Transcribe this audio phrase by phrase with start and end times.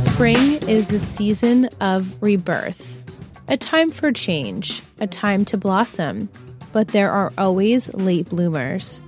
[0.00, 3.02] Spring is a season of rebirth,
[3.48, 6.30] a time for change, a time to blossom.
[6.72, 9.02] But there are always late bloomers,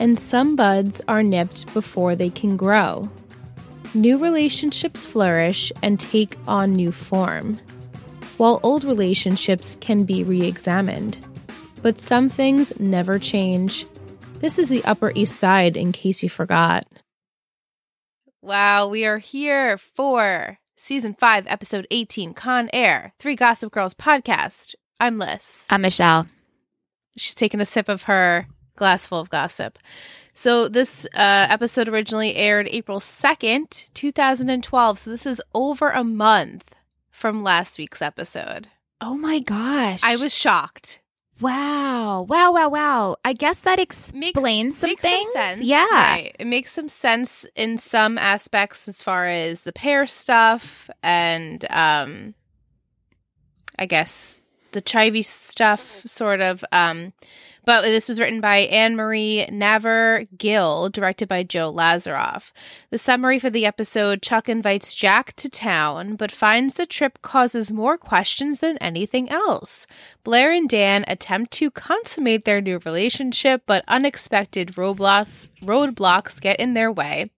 [0.00, 3.08] and some buds are nipped before they can grow.
[3.94, 7.60] New relationships flourish and take on new form,
[8.36, 11.24] while old relationships can be re examined.
[11.82, 13.86] But some things never change.
[14.40, 16.84] This is the Upper East Side, in case you forgot.
[18.44, 24.74] Wow, we are here for season five, episode 18, Con Air, Three Gossip Girls podcast.
[24.98, 25.64] I'm Liz.
[25.70, 26.26] I'm Michelle.
[27.16, 29.78] She's taking a sip of her glass full of gossip.
[30.34, 34.98] So, this uh, episode originally aired April 2nd, 2012.
[34.98, 36.74] So, this is over a month
[37.12, 38.66] from last week's episode.
[39.00, 40.00] Oh my gosh.
[40.02, 41.00] I was shocked.
[41.42, 42.22] Wow.
[42.22, 43.16] Wow, wow, wow.
[43.24, 44.14] I guess that explains
[44.74, 45.26] makes, some makes things.
[45.32, 45.62] Some sense.
[45.62, 45.86] Yeah.
[45.90, 46.36] Right.
[46.38, 52.34] It makes some sense in some aspects as far as the pair stuff and um
[53.78, 54.40] I guess
[54.70, 57.12] the chivy stuff sort of um
[57.64, 62.52] but this was written by Anne Marie Navar Gill, directed by Joe Lazaroff.
[62.90, 67.70] The summary for the episode Chuck invites Jack to town, but finds the trip causes
[67.70, 69.86] more questions than anything else.
[70.24, 76.74] Blair and Dan attempt to consummate their new relationship, but unexpected roadblocks, roadblocks get in
[76.74, 77.30] their way.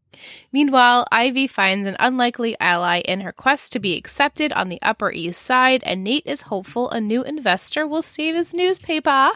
[0.53, 5.11] Meanwhile, Ivy finds an unlikely ally in her quest to be accepted on the Upper
[5.11, 9.33] East Side, and Nate is hopeful a new investor will save his newspaper.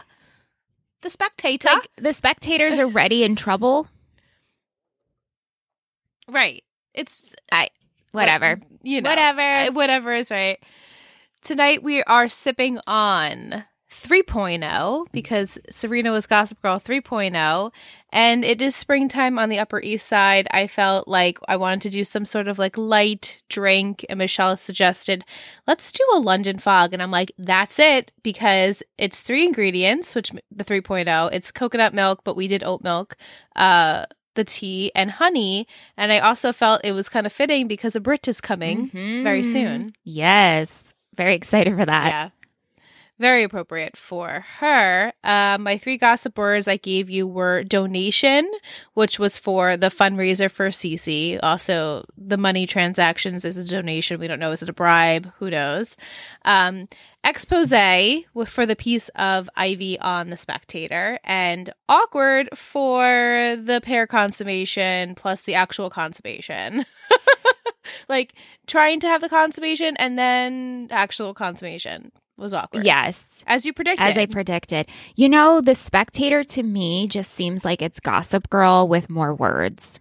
[1.01, 1.69] The Spectator.
[1.69, 3.87] Like the spectators are ready in trouble.
[6.29, 6.63] right.
[6.93, 7.69] It's I
[8.11, 8.59] whatever.
[8.83, 9.41] you know, Whatever.
[9.41, 10.59] uh, whatever is right.
[11.43, 17.71] Tonight we are sipping on 3.0 because Serena was Gossip Girl 3.0
[18.11, 20.47] and it is springtime on the Upper East Side.
[20.51, 24.55] I felt like I wanted to do some sort of like light drink and Michelle
[24.57, 25.23] suggested,
[25.67, 26.93] let's do a London fog.
[26.93, 32.21] And I'm like, that's it because it's three ingredients, which the 3.0, it's coconut milk,
[32.23, 33.15] but we did oat milk,
[33.55, 35.67] uh, the tea and honey.
[35.97, 38.89] And I also felt it was kind of fitting because a Brit is coming
[39.23, 39.51] very Mhm.
[39.51, 39.89] soon.
[40.03, 40.93] Yes.
[41.17, 42.07] Very excited for that.
[42.07, 42.29] Yeah.
[43.19, 45.11] Very appropriate for her.
[45.25, 48.49] Uh, my three gossip words I gave you were donation,
[48.93, 51.37] which was for the fundraiser for Cece.
[51.43, 54.21] Also, the money transactions is a donation.
[54.21, 54.53] We don't know.
[54.53, 55.33] Is it a bribe?
[55.39, 55.97] Who knows?
[56.45, 56.87] Um,
[57.25, 65.13] expose for the piece of Ivy on the Spectator, and awkward for the pair consummation
[65.15, 66.85] plus the actual consummation.
[68.07, 68.33] like
[68.65, 72.83] trying to have the consummation and then actual consummation was awkward.
[72.85, 73.43] Yes.
[73.47, 74.07] As you predicted.
[74.07, 74.87] As I predicted.
[75.15, 79.99] You know, the spectator to me just seems like it's Gossip Girl with more words.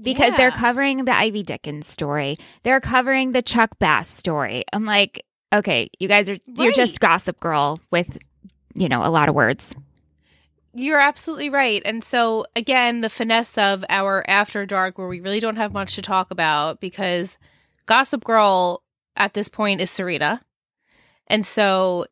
[0.00, 2.38] Because they're covering the Ivy Dickens story.
[2.62, 4.64] They're covering the Chuck Bass story.
[4.72, 8.16] I'm like, okay, you guys are you're just Gossip Girl with,
[8.74, 9.74] you know, a lot of words.
[10.72, 11.82] You're absolutely right.
[11.84, 15.96] And so, again, the finesse of our After Dark, where we really don't have much
[15.96, 17.36] to talk about because
[17.86, 18.82] Gossip Girl
[19.16, 20.40] at this point is Serena.
[21.30, 22.06] And so,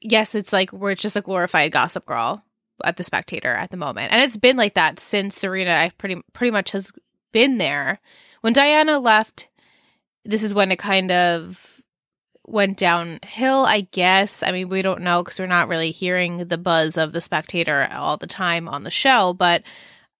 [0.00, 2.42] yes, it's like we're just a glorified Gossip Girl
[2.84, 4.12] at the Spectator at the moment.
[4.12, 6.92] And it's been like that since Serena I pretty pretty much has
[7.32, 8.00] been there.
[8.40, 9.48] When Diana left,
[10.24, 11.80] this is when it kind of
[12.46, 14.42] went downhill, I guess.
[14.42, 17.88] I mean, we don't know because we're not really hearing the buzz of the spectator
[17.92, 19.62] all the time on the show, but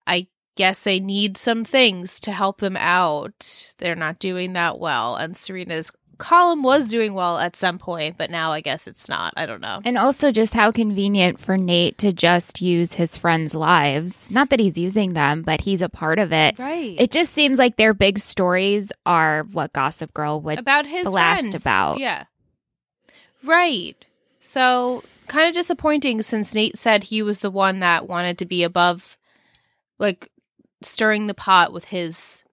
[0.07, 3.73] I guess they need some things to help them out.
[3.77, 5.15] They're not doing that well.
[5.15, 5.91] And Serena's
[6.23, 9.33] column was doing well at some point, but now I guess it's not.
[9.35, 9.81] I don't know.
[9.83, 14.31] And also just how convenient for Nate to just use his friends' lives.
[14.31, 16.57] Not that he's using them, but he's a part of it.
[16.57, 16.95] Right.
[16.97, 21.41] It just seems like their big stories are what Gossip Girl would about his blast
[21.41, 21.55] friends.
[21.55, 21.99] about.
[21.99, 22.23] Yeah.
[23.43, 23.97] Right.
[24.39, 28.63] So kind of disappointing since Nate said he was the one that wanted to be
[28.63, 29.17] above
[29.99, 30.31] like
[30.81, 32.43] stirring the pot with his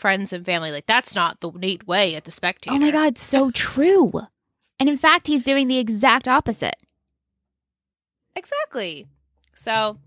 [0.00, 0.72] friends and family.
[0.72, 2.74] Like that's not the neat way at the spectator.
[2.74, 4.12] Oh my God, so true.
[4.80, 6.76] And in fact, he's doing the exact opposite.
[8.34, 9.06] Exactly.
[9.54, 9.98] So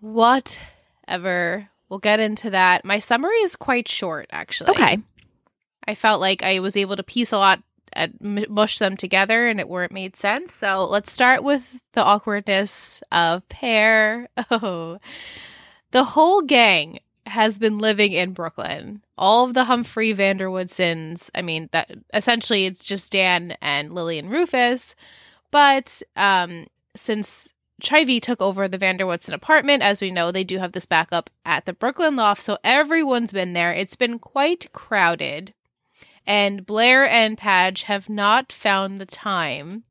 [0.00, 1.68] whatever.
[1.88, 2.84] We'll get into that.
[2.84, 4.70] My summary is quite short actually.
[4.70, 4.98] Okay.
[5.86, 7.60] I felt like I was able to piece a lot
[7.94, 10.54] and mush them together and it where it made sense.
[10.54, 14.28] So let's start with the awkwardness of pair.
[14.50, 14.98] Oh,
[15.92, 19.02] the whole gang has been living in Brooklyn.
[19.16, 21.30] All of the Humphrey van der Woodsens.
[21.34, 24.94] I mean, that essentially it's just Dan and Lily and Rufus.
[25.50, 27.52] But um, since
[27.82, 29.82] Chivy took over the van der Woodsen apartment.
[29.82, 33.52] As we know, they do have this backup at the Brooklyn loft, so everyone's been
[33.52, 33.72] there.
[33.72, 35.52] It's been quite crowded.
[36.24, 39.82] And Blair and Padge have not found the time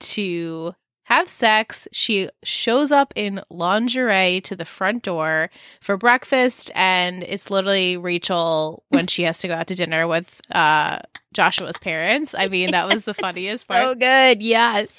[0.00, 0.74] to
[1.08, 1.88] have sex.
[1.90, 5.48] She shows up in lingerie to the front door
[5.80, 10.38] for breakfast, and it's literally Rachel when she has to go out to dinner with
[10.52, 10.98] uh,
[11.32, 12.34] Joshua's parents.
[12.36, 13.82] I mean, that was the funniest part.
[13.82, 14.42] So good.
[14.42, 14.90] Yes.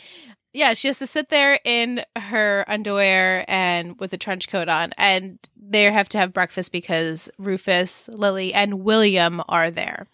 [0.51, 4.93] yeah, she has to sit there in her underwear and with a trench coat on,
[4.97, 10.07] and they have to have breakfast because Rufus, Lily, and William are there.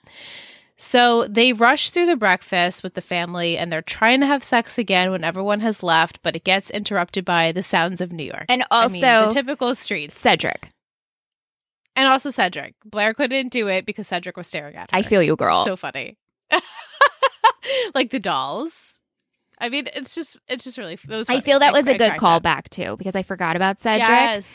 [0.78, 4.78] So they rush through the breakfast with the family and they're trying to have sex
[4.78, 8.46] again when everyone has left, but it gets interrupted by the sounds of New York.
[8.50, 10.20] And I also mean, the typical streets.
[10.20, 10.70] Cedric.
[11.96, 12.76] And also Cedric.
[12.84, 14.98] Blair couldn't do it because Cedric was staring at her.
[14.98, 15.64] I feel you, girl.
[15.64, 16.18] So funny.
[17.96, 19.00] like the dolls.
[19.58, 21.00] I mean, it's just it's just really.
[21.08, 24.10] Was I feel that was a good callback too because I forgot about Cedric.
[24.10, 24.50] Yes.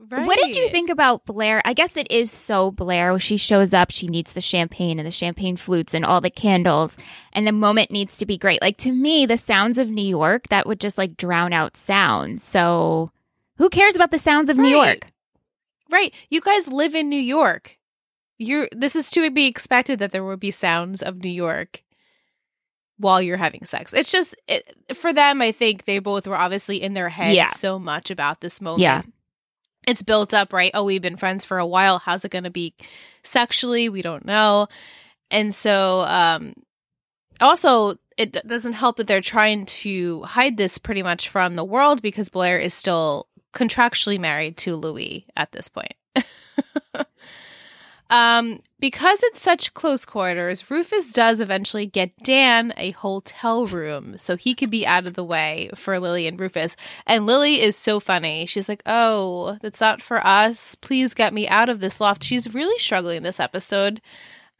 [0.00, 0.26] Right.
[0.26, 1.60] What did you think about Blair?
[1.64, 3.18] I guess it is so Blair.
[3.18, 6.96] She shows up, she needs the champagne and the champagne flutes and all the candles,
[7.32, 8.62] and the moment needs to be great.
[8.62, 12.40] Like to me, the sounds of New York that would just like drown out sound.
[12.40, 13.10] So
[13.56, 15.10] who cares about the sounds of New York?
[15.90, 16.14] Right.
[16.30, 17.76] You guys live in New York.
[18.38, 21.82] You're this is to be expected that there will be sounds of New York
[22.98, 23.92] while you're having sex.
[23.92, 27.50] It's just it, for them I think they both were obviously in their heads Yeah.
[27.50, 28.82] so much about this moment.
[28.82, 29.02] Yeah.
[29.88, 30.70] It's built up, right?
[30.74, 31.98] Oh, we've been friends for a while.
[31.98, 32.74] How's it going to be
[33.22, 33.88] sexually?
[33.88, 34.68] We don't know.
[35.30, 36.52] And so um
[37.40, 42.02] also it doesn't help that they're trying to hide this pretty much from the world
[42.02, 45.94] because Blair is still contractually married to Louis at this point.
[48.10, 54.36] um, because it's such close quarters, Rufus does eventually get Dan a hotel room so
[54.36, 56.76] he could be out of the way for Lily and Rufus.
[57.06, 58.46] And Lily is so funny.
[58.46, 60.74] She's like, "Oh, that's not for us.
[60.76, 64.00] Please get me out of this loft." She's really struggling this episode.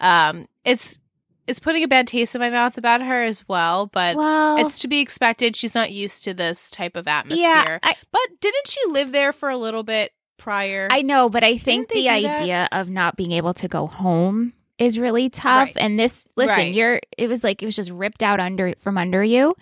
[0.01, 0.99] Um, it's
[1.47, 4.81] it's putting a bad taste in my mouth about her as well, but Well, it's
[4.81, 5.57] to be expected.
[5.57, 7.49] She's not used to this type of atmosphere.
[7.49, 10.89] yeah, I, But didn't she live there for a little bit prior?
[10.91, 12.41] I know, but I think the do that?
[12.41, 15.67] idea of not being able to go home is really tough.
[15.67, 15.77] Right.
[15.77, 16.73] And this, listen, Right.
[16.73, 19.55] you're, it was like, it was just ripped out under from under you.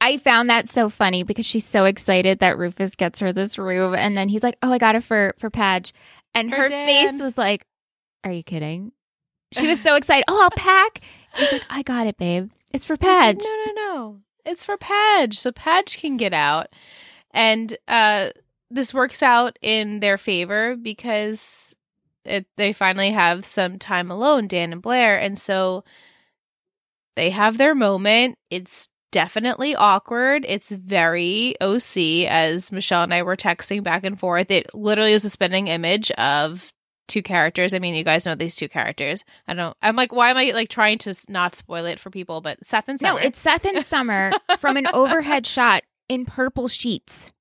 [0.00, 3.94] I found that so funny because she's so excited that Rufus gets her this room.
[3.94, 5.92] And then he's like, oh, I got it for, for Padge.
[6.34, 7.64] And her face was like,
[8.24, 8.92] are you kidding?
[9.52, 10.24] She was so excited.
[10.28, 11.00] Oh, I'll pack.
[11.34, 12.50] He's like, I got it, babe.
[12.72, 14.18] It's for was like, no, no, no.
[14.44, 15.38] It's for Padge.
[15.38, 16.66] So Padge can get out.
[17.32, 18.30] And uh
[18.70, 21.74] this works out in their favor because
[22.24, 25.18] it, they finally have some time alone, Dan and Blair.
[25.18, 25.84] And so
[27.16, 28.36] they have their moment.
[28.50, 30.44] It's definitely awkward.
[30.46, 34.50] It's very OC, as Michelle and I were texting back and forth.
[34.50, 36.72] It literally is a spinning image of
[37.08, 37.72] two characters.
[37.72, 39.24] I mean, you guys know these two characters.
[39.46, 39.74] I don't.
[39.82, 42.42] I'm like, why am I like trying to not spoil it for people?
[42.42, 43.14] But Seth and Summer.
[43.14, 43.26] No, Summer.
[43.28, 47.32] it's Seth and Summer from an overhead shot in purple sheets.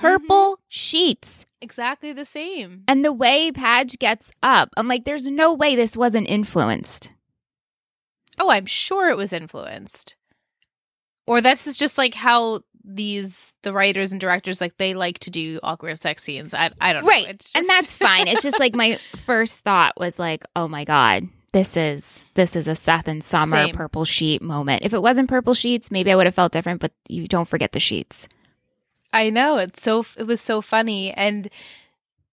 [0.00, 0.62] Purple mm-hmm.
[0.68, 1.46] sheets.
[1.60, 2.84] exactly the same.
[2.86, 7.10] And the way Padge gets up, I'm like, there's no way this wasn't influenced.
[8.38, 10.16] Oh, I'm sure it was influenced.
[11.26, 15.30] Or this is just like how these the writers and directors like they like to
[15.30, 16.52] do awkward sex scenes.
[16.52, 17.08] I I don't know.
[17.08, 17.28] Right.
[17.28, 18.28] It's and that's fine.
[18.28, 22.68] It's just like my first thought was like, oh my God, this is this is
[22.68, 23.74] a Seth and Summer Same.
[23.74, 24.82] purple sheet moment.
[24.84, 27.72] If it wasn't purple sheets, maybe I would have felt different, but you don't forget
[27.72, 28.28] the sheets.
[29.14, 31.48] I know it's so it was so funny and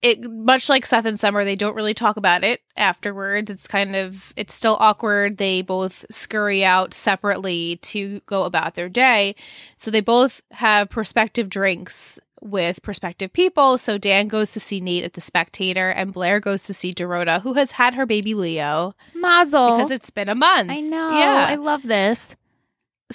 [0.01, 3.51] it much like Seth and Summer they don't really talk about it afterwards.
[3.51, 5.38] It's kind of it's still awkward.
[5.38, 9.35] They both scurry out separately to go about their day.
[9.77, 13.77] So they both have perspective drinks with prospective people.
[13.77, 17.43] So Dan goes to see Nate at the Spectator and Blair goes to see Dorota
[17.43, 19.77] who has had her baby Leo Mazel.
[19.77, 20.71] because it's been a month.
[20.71, 21.11] I know.
[21.11, 22.35] Yeah I love this.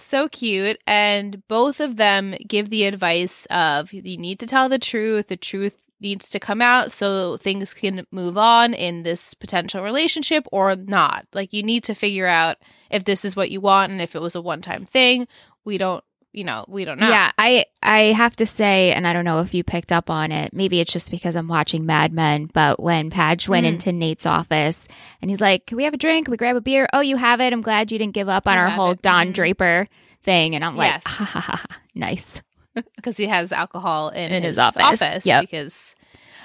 [0.03, 4.79] So cute and both of them give the advice of you need to tell the
[4.79, 9.83] truth the truth needs to come out so things can move on in this potential
[9.83, 11.27] relationship or not.
[11.33, 12.59] Like you need to figure out
[12.91, 15.27] if this is what you want and if it was a one-time thing.
[15.65, 19.13] We don't you know we don't know Yeah, I I have to say, and I
[19.13, 20.53] don't know if you picked up on it.
[20.53, 22.51] Maybe it's just because I'm watching Mad Men.
[22.53, 23.71] But when Padge went Mhm.
[23.71, 24.87] into Nate's office
[25.23, 26.27] and he's like, "Can we have a drink?
[26.27, 26.89] Can we grab a beer?
[26.93, 27.53] Oh, you have it.
[27.53, 29.03] I'm glad you didn't give up on I our whole it.
[29.03, 29.35] Don Mhm.
[29.35, 29.89] Draper
[30.25, 31.03] thing." And I'm like, Yes.
[31.07, 31.79] ha, ha, ha, ha.
[31.95, 32.43] "Nice."
[32.97, 35.25] because he has alcohol in, In his, his office.
[35.25, 35.95] Yeah, because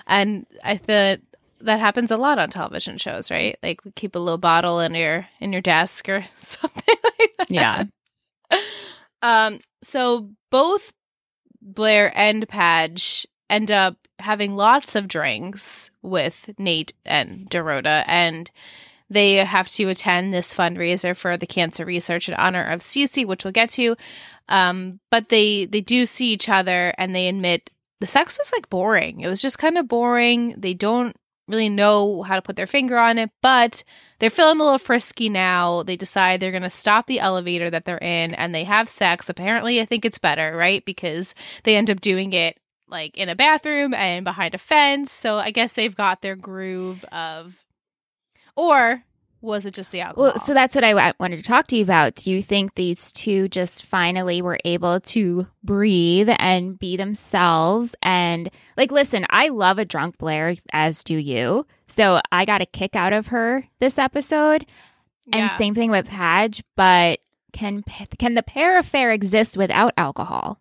[0.08, 1.20] and i thought
[1.60, 4.96] that happens a lot on television shows right like we keep a little bottle in
[4.96, 7.84] your in your desk or something like that Yeah.
[9.22, 10.94] um so both
[11.62, 18.50] Blair and Padge end up having lots of drinks with Nate and Dorota, and
[19.10, 23.44] they have to attend this fundraiser for the cancer research in honor of Cece, which
[23.44, 23.96] we'll get to.
[24.48, 27.70] Um, but they they do see each other, and they admit
[28.00, 29.22] the sex was like boring.
[29.22, 30.56] It was just kind of boring.
[30.58, 31.16] They don't
[31.52, 33.84] really know how to put their finger on it, but
[34.20, 35.84] they're feeling a little frisky now.
[35.84, 39.30] They decide they're going to stop the elevator that they're in and they have sex.
[39.30, 40.84] Apparently, I think it's better, right?
[40.86, 45.12] Because they end up doing it like in a bathroom and behind a fence.
[45.12, 47.66] So I guess they've got their groove of.
[48.56, 49.04] Or
[49.42, 50.32] was it just the alcohol?
[50.36, 52.16] Well, so that's what I w- wanted to talk to you about.
[52.16, 57.96] Do you think these two just finally were able to breathe and be themselves?
[58.04, 61.66] And like, listen, I love a drunk Blair, as do you.
[61.88, 64.66] So I got a kick out of her this episode.
[65.34, 65.58] And Yeah.
[65.58, 67.20] same thing with Padge, but
[67.54, 67.84] can
[68.18, 70.60] can the pair affair exist without alcohol?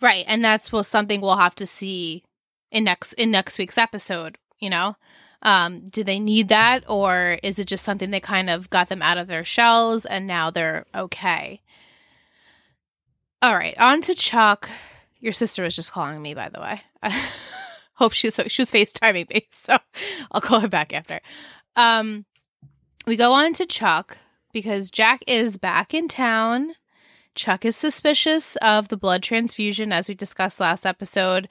[0.00, 2.22] Right, and that's well something we'll have to see
[2.70, 4.96] in next in next week's episode, you know.
[5.42, 9.02] Um do they need that or is it just something that kind of got them
[9.02, 11.60] out of their shells and now they're okay?
[13.40, 14.68] All right, on to Chuck.
[15.20, 16.82] Your sister was just calling me by the way.
[17.02, 17.24] I
[17.94, 19.78] hope she's she was FaceTiming me, so
[20.32, 21.20] I'll call her back after.
[21.76, 22.24] Um
[23.06, 24.18] we go on to Chuck
[24.52, 26.74] because Jack is back in town.
[27.34, 31.48] Chuck is suspicious of the blood transfusion, as we discussed last episode.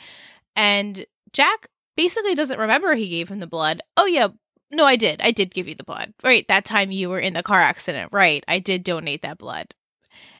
[0.55, 3.81] And Jack basically doesn't remember he gave him the blood.
[3.97, 4.29] Oh, yeah.
[4.71, 5.21] No, I did.
[5.21, 6.13] I did give you the blood.
[6.23, 6.47] Right.
[6.47, 8.09] That time you were in the car accident.
[8.13, 8.43] Right.
[8.47, 9.73] I did donate that blood.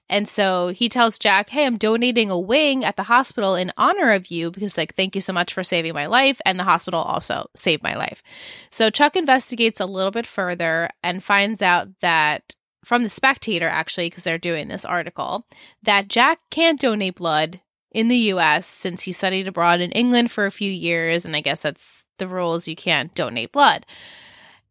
[0.09, 4.13] And so he tells Jack, Hey, I'm donating a wing at the hospital in honor
[4.13, 6.39] of you because, like, thank you so much for saving my life.
[6.45, 8.23] And the hospital also saved my life.
[8.71, 14.09] So Chuck investigates a little bit further and finds out that from the spectator, actually,
[14.09, 15.45] because they're doing this article,
[15.83, 17.59] that Jack can't donate blood
[17.91, 21.25] in the US since he studied abroad in England for a few years.
[21.25, 23.85] And I guess that's the rules you can't donate blood.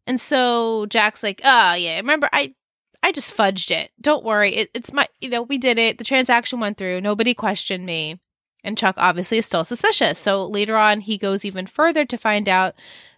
[0.05, 2.53] And so Jack's like, oh, yeah, remember, I.
[3.03, 3.91] I just fudged it.
[4.01, 4.55] Don't worry.
[4.55, 5.99] It, it's my, you know, we did it.
[5.99, 6.99] The transaction went through.
[6.99, 8.19] Nobody questioned me.
[8.63, 10.17] And Chuck obviously is still suspicious.
[10.17, 12.73] So later on, he goes even further to find out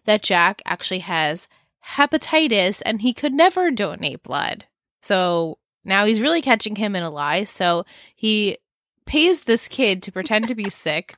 [0.06, 1.48] that Jack actually has
[1.96, 4.66] hepatitis and he could never donate blood.
[5.02, 7.46] So now he's really catching him in a lie.
[7.46, 8.58] So he
[9.10, 11.16] pays this kid to pretend to be sick,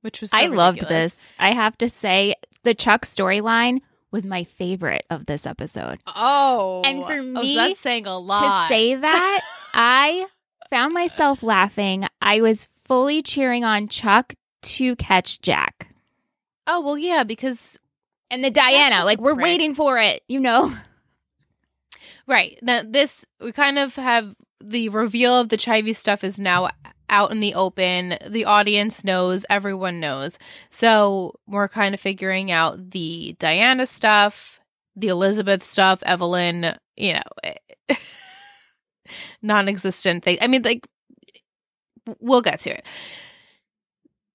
[0.00, 1.32] which was so I loved this.
[1.38, 6.00] I have to say, the Chuck storyline was my favorite of this episode.
[6.06, 8.68] Oh, And for me, oh, so me that's saying a lot.
[8.68, 9.40] To say that,
[9.74, 10.26] I
[10.70, 12.06] found myself laughing.
[12.22, 15.88] I was fully cheering on Chuck to catch Jack.
[16.66, 17.78] oh well, yeah, because
[18.30, 19.44] And the Diana, like we're prick.
[19.44, 20.74] waiting for it, you know.
[22.26, 26.70] right now this we kind of have the reveal of the Chivy stuff is now
[27.08, 28.16] out in the open.
[28.26, 30.38] The audience knows, everyone knows.
[30.70, 34.60] So we're kind of figuring out the Diana stuff,
[34.94, 37.96] the Elizabeth stuff, Evelyn, you know,
[39.42, 40.38] non existent thing.
[40.40, 40.86] I mean, like,
[42.20, 42.84] we'll get to it.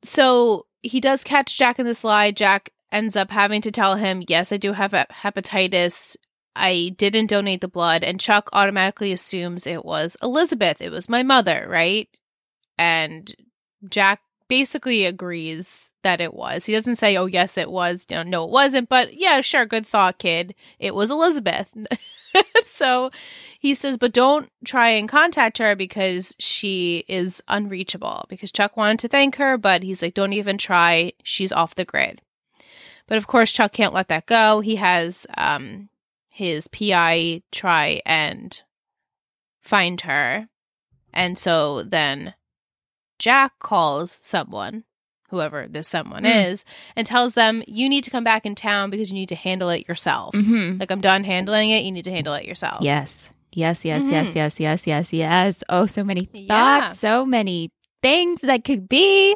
[0.03, 2.31] So he does catch Jack in this lie.
[2.31, 6.15] Jack ends up having to tell him, Yes, I do have hep- hepatitis.
[6.55, 8.03] I didn't donate the blood.
[8.03, 10.81] And Chuck automatically assumes it was Elizabeth.
[10.81, 12.09] It was my mother, right?
[12.81, 13.31] And
[13.87, 16.65] Jack basically agrees that it was.
[16.65, 18.89] He doesn't say, "Oh, yes, it was." No, no, it wasn't.
[18.89, 20.55] But yeah, sure, good thought, kid.
[20.79, 21.69] It was Elizabeth.
[22.63, 23.11] so
[23.59, 28.97] he says, "But don't try and contact her because she is unreachable." Because Chuck wanted
[29.01, 31.13] to thank her, but he's like, "Don't even try.
[31.21, 32.19] She's off the grid."
[33.05, 34.61] But of course, Chuck can't let that go.
[34.61, 35.89] He has um
[36.29, 38.59] his PI try and
[39.61, 40.47] find her.
[41.13, 42.33] And so then
[43.21, 44.83] Jack calls someone,
[45.29, 46.47] whoever this someone Mm.
[46.51, 49.35] is, and tells them, You need to come back in town because you need to
[49.35, 50.33] handle it yourself.
[50.33, 50.79] Mm-hmm.
[50.79, 51.83] Like, I'm done handling it.
[51.83, 52.81] You need to handle it yourself.
[52.81, 53.33] Yes.
[53.53, 54.11] Yes, yes, Mhm.
[54.11, 55.63] yes, yes, yes, yes, yes.
[55.69, 56.91] Oh, so many thoughts, Yeah.
[56.93, 57.69] so many
[58.01, 59.35] things that could be.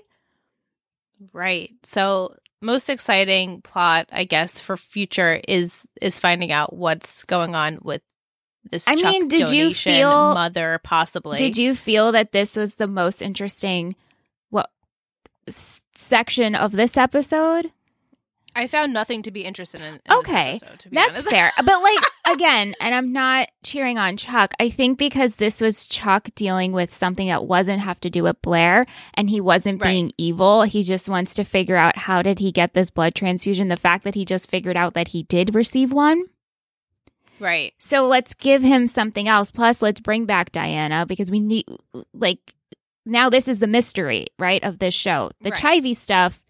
[1.34, 1.72] Right.
[1.84, 7.80] So most exciting plot, I guess, for future is is finding out what's going on
[7.84, 8.02] with
[8.70, 8.88] this.
[8.88, 11.38] I mean, did you feel- mother possibly?
[11.38, 13.96] Did you feel that this was the most interesting
[14.50, 14.70] what
[15.48, 17.72] s- section of this episode?
[18.58, 19.96] I found nothing to be interested in.
[19.96, 21.30] in this Okay, episode, to be That's honest.
[21.30, 21.52] fair.
[21.58, 24.54] But like again, and I'm not cheering on Chuck.
[24.62, 28.42] I think because this was Chuck dealing with something that wasn't have to do with
[28.42, 29.90] Blair and he wasn't Right.
[29.90, 30.62] being evil.
[30.64, 33.68] He just wants to figure out how did he get this blood transfusion?
[33.68, 36.24] The fact that he just figured out that he did receive one.
[37.40, 37.74] Right.
[37.78, 39.52] So let's give him something else.
[39.52, 41.66] Plus let's bring back Diana because we need
[42.14, 42.40] like
[43.06, 45.32] now this is the mystery, right, of this show.
[45.42, 45.60] The Right.
[45.60, 46.42] Chivy stuff,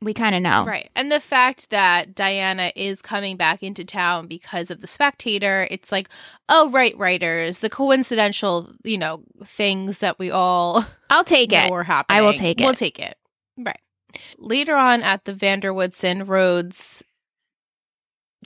[0.00, 0.64] we kind of know.
[0.64, 0.90] Right.
[0.94, 5.90] And the fact that Diana is coming back into town because of the spectator, it's
[5.90, 6.08] like,
[6.48, 11.70] oh, right, writers, the coincidental, you know, things that we all I'll take it.
[11.70, 12.18] were happening.
[12.18, 12.64] I will take it.
[12.64, 13.16] We'll take it.
[13.58, 13.80] Right.
[14.38, 17.02] Later on at the van der Woodsen Rhodes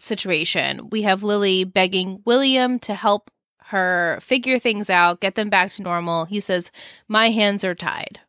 [0.00, 3.30] situation, we have Lily begging William to help
[3.66, 6.25] her figure things out, get them back to normal.
[6.25, 6.71] He says,
[7.07, 8.21] My hands are tied.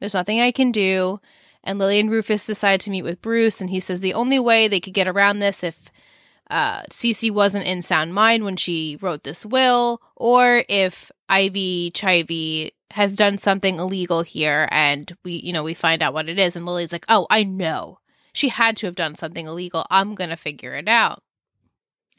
[0.00, 1.20] There's nothing I can do.
[1.62, 4.66] And Lily and Rufus decide to meet with Bruce, and he says the only way
[4.66, 5.90] they could get around this if
[6.50, 12.70] uh, Cece wasn't in sound mind when she wrote this will, or if Ivy Chivy
[12.92, 16.56] has done something illegal here, and we, you know, we find out what it is.
[16.56, 17.98] And Lily's like, "Oh, I know.
[18.32, 19.86] She had to have done something illegal.
[19.90, 21.22] I'm gonna figure it out."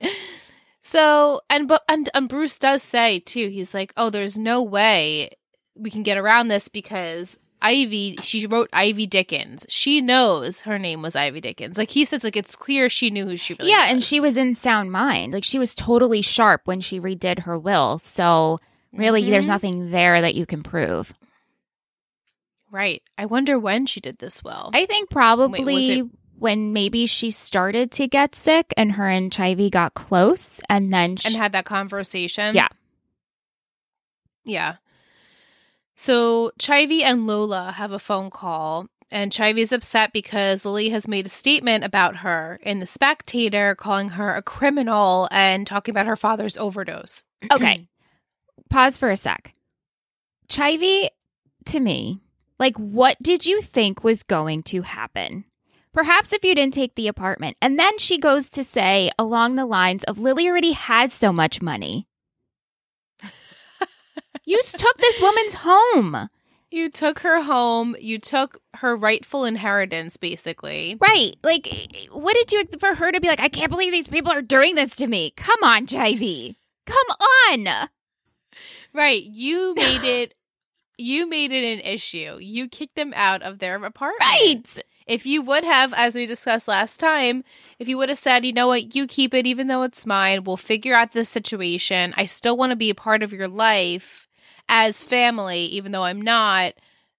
[0.84, 3.50] So, and but and, and Bruce does say too.
[3.50, 5.30] He's like, "Oh, there's no way
[5.78, 9.66] we can get around this because Ivy, she wrote Ivy Dickens.
[9.70, 11.78] She knows her name was Ivy Dickens.
[11.78, 13.92] Like he says, like it's clear she knew who she really yeah, was.
[13.92, 15.34] and she was in sound mind.
[15.34, 18.00] Like she was totally sharp when she redid her will.
[18.00, 18.60] So
[18.92, 19.50] really, there's Mhm.
[19.50, 21.14] nothing there that you can prove.
[22.72, 23.04] Right.
[23.18, 24.72] I wonder when she did this well.
[24.74, 26.06] I think probably it-
[26.38, 31.16] when maybe she started to get sick and her and Chivy got close, and then
[31.18, 32.56] she, and had that conversation.
[32.56, 32.70] Yeah.
[34.44, 34.76] Yeah.
[35.96, 41.28] So Chivy and Lola have a phone call, and Chivy's upset because Lily has made
[41.28, 46.16] a statement about her in The Spectator, calling her a criminal and talking about her
[46.16, 47.24] father's overdose.
[47.52, 47.88] okay.
[48.72, 49.54] Pause for a sec.
[50.50, 51.10] Chivy,
[51.66, 52.20] to me,
[52.62, 55.46] like, what did you think was going to happen?
[55.94, 57.58] Perhaps if you didn't take the apartment.
[57.60, 61.60] And then she goes to say along the lines of Lily already has so much
[61.60, 62.08] money.
[64.46, 66.30] you took this woman's home.
[66.70, 67.96] You took her home.
[68.00, 71.00] You took her rightful inheritance, basically.
[71.02, 71.36] Right.
[71.44, 74.08] Like, eh, eh, what did you for her to be like, I can't believe these
[74.08, 75.34] people are doing this to me?
[75.36, 76.58] Come on, Chivy.
[76.86, 77.08] Come
[77.50, 77.90] on.
[78.94, 79.24] Right.
[79.24, 80.36] You made it.
[81.02, 82.38] You made it an issue.
[82.40, 84.20] You kicked them out of their apartment.
[84.22, 84.80] Right.
[85.08, 87.44] If you would have, as we discussed last time,
[87.80, 90.44] if you would have said, you know what, you keep it even though it's mine,
[90.44, 92.14] we'll figure out this situation.
[92.16, 94.28] I still want to be a part of your life
[94.70, 96.74] as family, even though I'm not,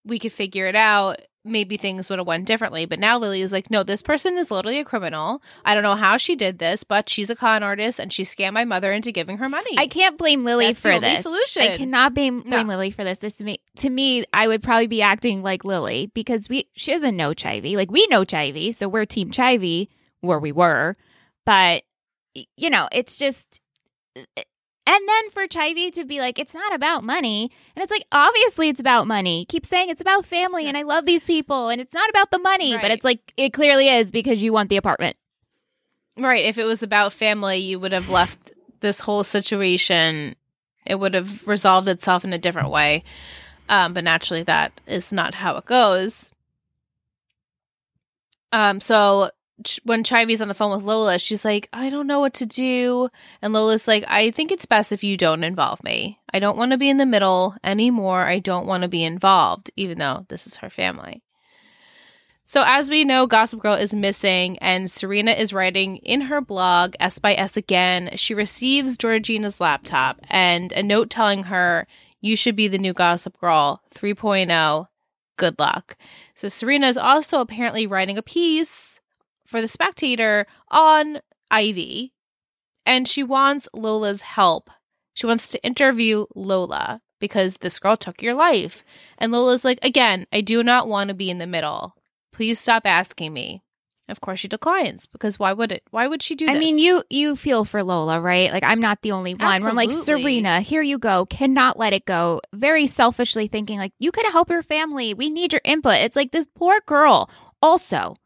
[0.05, 1.21] we could figure it out.
[1.45, 2.87] Maybe things would have went differently.
[2.87, 5.43] But now Lily is like, no, this person is literally a criminal.
[5.65, 8.53] I don't know how she did this, but she's a con artist and she scammed
[8.53, 9.77] my mother into giving her money.
[9.77, 11.23] I can't blame Lily That's the for this.
[11.23, 11.63] solution.
[11.63, 12.75] I cannot blame, blame No.
[12.75, 13.19] Lily for this.
[13.19, 16.93] This to me, to me, I would probably be acting like Lily because we she
[16.93, 17.75] doesn't know Chivy.
[17.75, 19.89] Like we know Chivy, so we're Team Chivy,
[20.21, 20.95] where we were.
[21.45, 21.83] But
[22.57, 23.61] you know, it's just.
[24.85, 27.51] And then for Chivy to be like, it's not about money.
[27.77, 29.45] And it's like, obviously it's about money.
[29.49, 32.39] Keep saying it's about family and I love these people and it's not about the
[32.39, 32.77] money.
[32.77, 35.17] But it's like, it clearly is because you want the apartment.
[36.19, 36.45] Right.
[36.45, 40.35] If it was about family, you would have left this whole situation,
[40.85, 43.05] it would have resolved itself in a different way.
[43.69, 46.33] Um, but naturally, that is not how it goes.
[48.53, 49.31] Um, so
[49.85, 53.09] when Chivy's on the phone with Lola, she's like, I don't know what to do.
[53.41, 56.19] And Lola's like, I think it's best if you don't involve me.
[56.33, 58.27] I don't want to be in the middle anymore.
[58.27, 61.23] I don't want to be involved, even though this is her family.
[62.45, 66.95] So, as we know, Gossip Girl is missing, and Serena is writing in her blog,
[66.99, 68.11] S by S again.
[68.17, 71.87] She receives Georgina's laptop and a note telling her,
[72.21, 74.89] You should be the new Gossip Girl 3.0.
[75.39, 75.97] Good luck.
[76.35, 78.92] So, Serena is also apparently writing a piece
[79.53, 82.13] for The Spectator on Ivy,
[82.85, 84.71] and she wants Lola's help.
[85.15, 88.83] She wants to interview Lola because this girl took your life.
[89.19, 91.95] And Lola's like, Again, I do not want to be in the middle.
[92.33, 93.63] Please stop asking me.
[94.09, 95.85] Of course, she declines because why would it?
[95.91, 96.61] Why would she do I this?
[96.61, 98.53] mean, you you feel for Lola, right?
[98.53, 99.61] Like I'm not the only one.
[99.61, 101.25] Where I'm like Serena, here you go.
[101.27, 102.41] Cannot let it go.
[102.53, 105.15] Very selfishly thinking like you could help your family.
[105.15, 105.95] We need your input.
[105.95, 107.31] It's like this poor girl.
[107.63, 108.17] Also,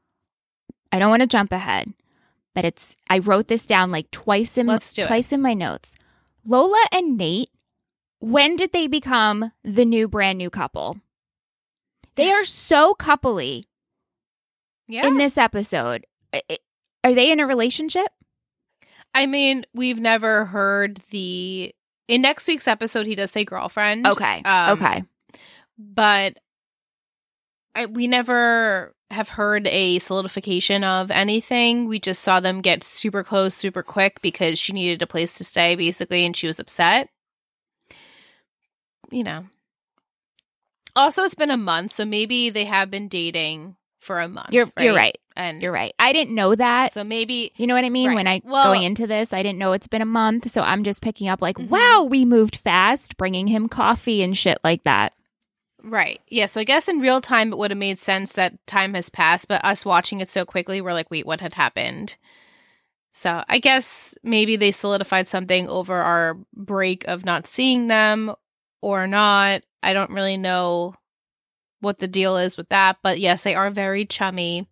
[0.96, 1.92] I don't want to jump ahead,
[2.54, 5.06] but it's I wrote this down like twice in do it.
[5.06, 5.94] twice in my notes.
[6.46, 7.50] Lola and Nate,
[8.20, 10.96] when did they become the new brand new couple?
[12.14, 13.64] They are so coupley
[14.88, 15.06] yeah.
[15.06, 16.06] in this episode.
[17.04, 18.08] Are they in a relationship?
[19.14, 21.74] I mean, we've never heard the.
[22.08, 24.06] In next week's episode, he does say girlfriend.
[24.06, 24.40] Okay.
[24.44, 25.04] Um, okay.
[25.78, 26.38] but
[27.74, 31.86] I, we never have heard a solidification of anything.
[31.86, 35.44] We just saw them get super close, super quick because she needed a place to
[35.44, 37.08] stay, basically, and she was upset.
[39.10, 39.46] You know,
[40.96, 44.48] Also, it's been a month, so maybe they have been dating for a month.
[44.52, 45.16] You're you're right.
[45.36, 45.92] And You're right.
[45.98, 46.92] I didn't know that.
[46.92, 48.08] so maybe You know what I mean?
[48.08, 48.14] Right.
[48.14, 50.82] When I Well- going into this, I didn't know it's been a month, so I'm
[50.82, 51.68] just picking up like, Mhm.
[51.68, 55.12] wow, we moved fast, bringing him coffee and shit like that.
[55.86, 56.20] Right.
[56.26, 56.46] Yeah.
[56.46, 59.46] So I guess in real time, it would have made sense that time has passed,
[59.46, 62.16] but us watching it so quickly, we're like, wait, what had happened?
[63.12, 68.34] So I guess maybe they solidified something over our break of not seeing them
[68.82, 69.62] or not.
[69.80, 70.96] I don't really know
[71.78, 74.68] what the deal is with that, but yes, they are very chummy.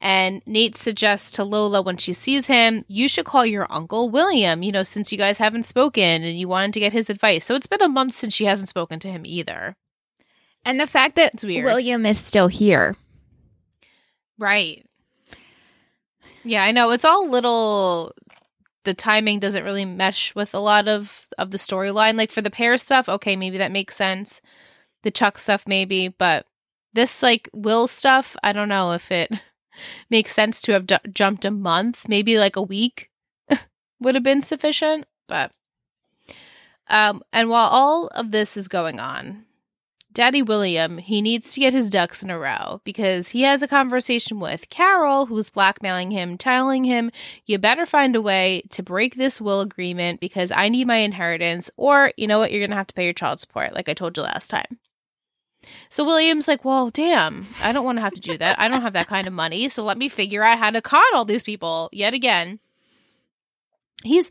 [0.00, 4.64] And Nate suggests to Lola when she sees him, you should call your uncle William,
[4.64, 7.44] you know, since you guys haven't spoken and you wanted to get his advice.
[7.44, 9.76] So it's been a month since she hasn't spoken to him either.
[10.64, 11.64] And the fact that It's weird.
[11.64, 12.96] William is still here.
[14.38, 14.84] Right.
[16.44, 16.90] Yeah, I know.
[16.90, 18.14] It's all little
[18.84, 22.16] the timing doesn't really mesh with a lot of of the storyline.
[22.16, 24.40] Like for the pair stuff, okay, maybe that makes sense.
[25.02, 26.46] The Chuck stuff maybe, but
[26.92, 29.30] this like Will stuff, I don't know if it
[30.10, 33.10] makes sense to have ju- jumped a month, maybe like a week
[34.00, 35.52] would have been sufficient, but
[36.88, 39.44] um and while all of this is going on,
[40.12, 43.68] Daddy William, he needs to get his ducks in a row because he has a
[43.68, 47.10] conversation with Carol, who's blackmailing him, telling him,
[47.46, 51.70] You better find a way to break this will agreement because I need my inheritance,
[51.76, 53.94] or you know what, you're going to have to pay your child support, like I
[53.94, 54.78] told you last time.
[55.88, 58.58] So William's like, Well, damn, I don't want to have to do that.
[58.58, 59.68] I don't have that kind of money.
[59.68, 62.60] So let me figure out how to con all these people yet again.
[64.04, 64.30] He's,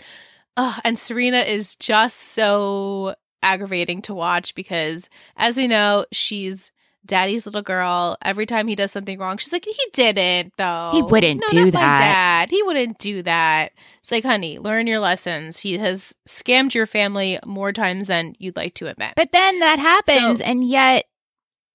[0.58, 6.72] uh, and Serena is just so aggravating to watch because as we know she's
[7.04, 8.16] daddy's little girl.
[8.24, 10.92] Every time he does something wrong she's like he didn't though.
[10.94, 12.50] He wouldn't No, do not my that." dad.
[12.52, 13.72] He wouldn't do that.
[14.02, 15.58] It's like honey learn your lessons.
[15.60, 19.14] He has scammed your family more times than you'd like to admit.
[19.16, 21.06] But then that happens, So- and yet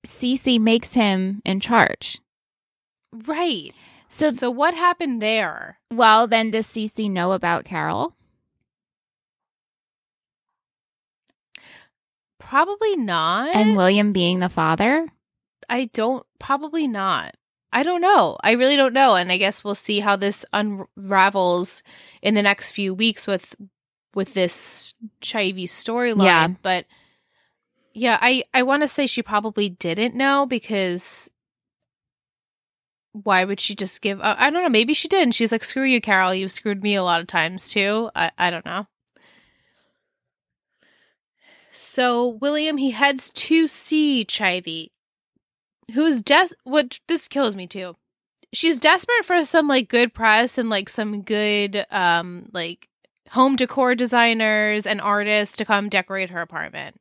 [0.07, 2.21] Cece makes him in charge.
[3.27, 3.73] right.
[4.09, 5.79] So, so what happened there?
[5.93, 8.15] Well, then does Cece know about Carol?
[12.49, 15.07] Probably not And William being the father?
[15.69, 17.35] I don't probably not.
[17.73, 18.37] I don't know.
[18.43, 21.83] I really don't know and I guess we'll see how this unravels
[22.23, 23.55] in the next few weeks with
[24.15, 26.49] with this Chivy storyline, Yeah.
[26.63, 26.87] but
[27.93, 31.29] yeah, I I want to say she probably didn't know because
[33.13, 35.85] why would she just give I don't know, maybe she did and she's like screw
[35.85, 38.11] you Carol, you've screwed me a lot of times too.
[38.15, 38.87] I I don't know.
[41.77, 44.91] So William he heads to see Chivy
[45.93, 47.97] who's des what this kills me too.
[48.53, 52.89] She's desperate for some like good press and like some good um like
[53.31, 56.97] home decor designers and artists to come decorate her apartment.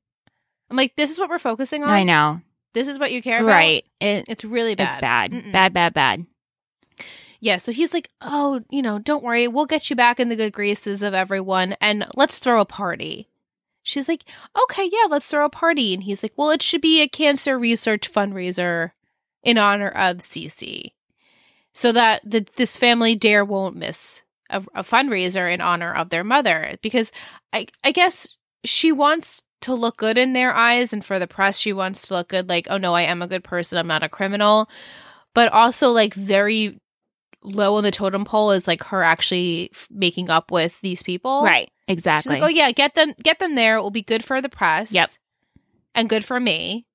[0.69, 1.89] I'm like, this is what we're focusing on.
[1.89, 2.41] I know.
[2.73, 3.47] This is what you care about.
[3.51, 3.85] Right.
[4.01, 4.89] It, It's really bad.
[4.89, 5.31] It's bad.
[5.31, 5.51] Mm-mm.
[5.51, 6.25] Bad, bad, bad.
[7.39, 7.57] Yeah.
[7.57, 9.47] So he's like, oh, you know, don't worry.
[9.47, 13.29] We'll get you back in the good graces of everyone and let's throw a party.
[13.85, 14.25] She's like,
[14.63, 15.93] okay, yeah, let's throw a party.
[15.93, 18.91] And he's like, well, it should be a cancer research fundraiser
[19.43, 20.93] in honor of Cece
[21.71, 26.23] so that the, this family dare won't miss a, a fundraiser in honor of their
[26.23, 26.77] mother.
[26.81, 27.11] Because
[27.53, 30.91] I, I guess she wants to look good in their eyes.
[30.91, 33.27] And for the press, she wants to look good like, oh no, I am a
[33.27, 33.77] good person.
[33.77, 34.67] I'm not a criminal.
[35.35, 36.79] But also, like, very
[37.43, 41.43] low on the totem pole is like her actually f- making up with these people.
[41.43, 41.69] Right.
[41.87, 42.33] She's Exactly.
[42.35, 43.77] like, oh yeah, get them, get them there.
[43.77, 44.91] It will be good for the press.
[44.91, 45.09] Yep.
[45.93, 46.85] And good for me.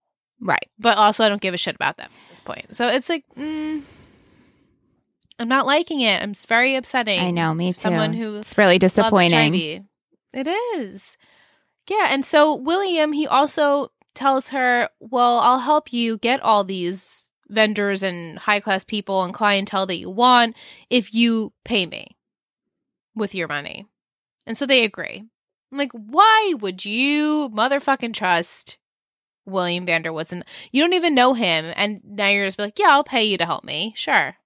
[0.40, 0.68] right.
[0.78, 2.74] But also, I don't give a shit about them at this point.
[2.76, 3.82] So it's like, mm,
[5.38, 6.22] I'm not liking it.
[6.22, 7.20] I'm very upsetting.
[7.20, 7.54] I know.
[7.54, 7.78] Me too.
[7.80, 9.86] Someone who it's really disappointing.
[10.32, 11.16] It is.
[11.88, 17.28] Yeah, and so William, he also tells her, "Well, I'll help you get all these
[17.48, 20.56] vendors and high-class people and clientele that you want
[20.88, 22.16] if you pay me
[23.14, 23.86] with your money."
[24.50, 25.22] And so they agree.
[25.70, 28.78] I'm like, "Why would you motherfucking trust
[29.46, 30.42] William van der Woodsen?
[30.72, 33.46] You don't even know him and now you're just like, "Yeah, I'll pay you to
[33.46, 34.38] help me." Sure.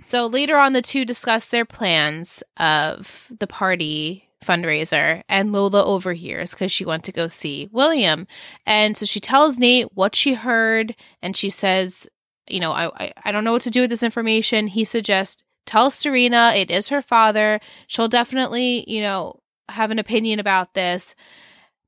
[0.00, 6.52] So later on, the two discuss their plans of the party fundraiser, and Lola overhears
[6.52, 8.28] because she went to go see William.
[8.64, 12.08] And so she tells Nate what she heard, and she says,
[12.48, 14.68] You know, I, I, I don't know what to do with this information.
[14.68, 17.60] He suggests, Tell Serena it is her father.
[17.86, 21.14] She'll definitely, you know, have an opinion about this.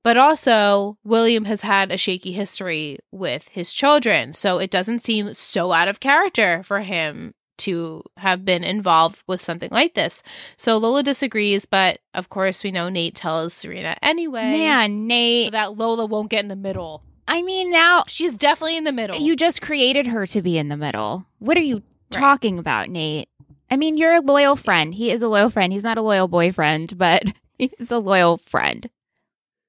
[0.03, 4.33] But also, William has had a shaky history with his children.
[4.35, 9.41] So it doesn't seem so out of character for him to have been involved with
[9.41, 10.23] something like this.
[10.59, 14.43] So Lola disagrees, but of course we know Nate tells Serena anyway.
[14.59, 15.47] Man, Nate.
[15.47, 17.03] So that Lola won't get in the middle.
[17.27, 19.19] I mean, now She's definitely in the middle.
[19.19, 21.25] you just created her to be in the middle.
[21.39, 21.77] What are you
[22.13, 22.21] Right.
[22.21, 23.29] talking about, Nate?
[23.71, 24.95] I mean, you're a loyal friend.
[24.95, 25.73] He is a loyal friend.
[25.73, 27.25] He's not a loyal boyfriend, but
[27.59, 28.89] he's a loyal friend.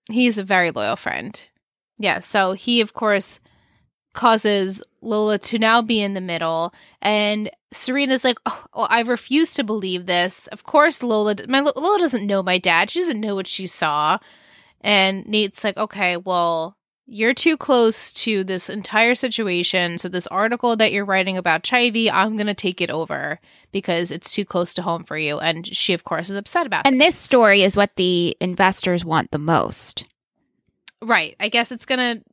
[0.10, 1.41] He's a very loyal friend.
[1.97, 3.39] Yeah, so he of course
[4.13, 9.53] causes Lola to now be in the middle and Serena's like, "Oh, well, I refuse
[9.55, 10.47] to believe this.
[10.47, 12.89] Of course Lola my Lola doesn't know my dad.
[12.89, 14.19] She doesn't know what she saw."
[14.81, 16.77] And Nate's like, "Okay, well,
[17.08, 19.97] you're too close to this entire situation.
[19.97, 23.39] So this article that you're writing about Chivy, I'm going to take it over
[23.81, 26.85] because it's too close to home for you." And she of course is upset about
[26.85, 26.89] it.
[26.89, 30.05] And this story is what the investors want the most.
[31.01, 31.35] Right.
[31.39, 32.23] I guess it's going to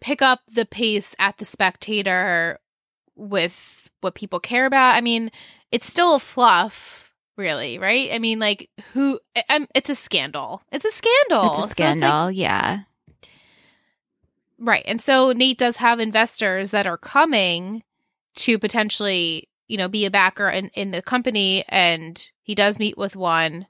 [0.00, 2.58] pick up the pace at the spectator
[3.16, 4.96] with what people care about.
[4.96, 5.30] I mean,
[5.70, 8.10] it's still fluff, really, right?
[8.12, 10.60] I mean, like who I- it's a scandal.
[10.72, 11.50] It's a scandal.
[11.52, 12.80] It's So a scandal, yeah.
[14.58, 14.82] right.
[14.86, 17.82] And so Nate does have investors that are coming
[18.36, 22.98] to potentially, you know, be a backer in, in the company and he does meet
[22.98, 23.66] with one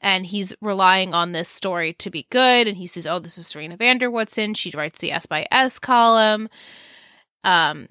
[0.00, 3.46] and he's relying on this story to be good and he says oh this is
[3.46, 6.48] serena vanderwoodson she writes the s by s column
[7.44, 7.88] um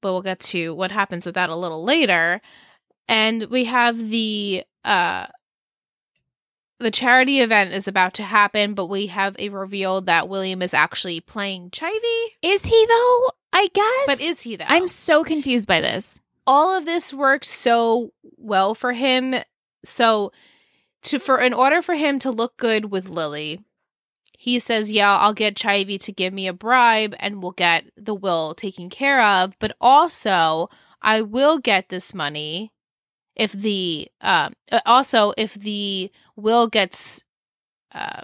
[0.00, 2.40] but we'll get to what happens with that a little later
[3.08, 5.26] and we have the uh
[6.78, 10.74] the charity event is about to happen but we have a reveal that william is
[10.74, 13.30] actually playing chivy Is he though?
[13.52, 14.06] I guess.
[14.06, 16.20] but is he though I'm so confused by this.
[16.48, 19.34] All of this worked so well for him.
[19.84, 20.32] So
[21.02, 23.60] to for in order for him to look good with Lily,
[24.32, 28.14] he says, "Yeah, I'll get Chivy to give me a bribe and we'll get the
[28.14, 30.70] will taken care of, but also
[31.02, 32.72] I will get this money
[33.36, 37.24] if the um uh, also if the will gets
[37.92, 38.22] uh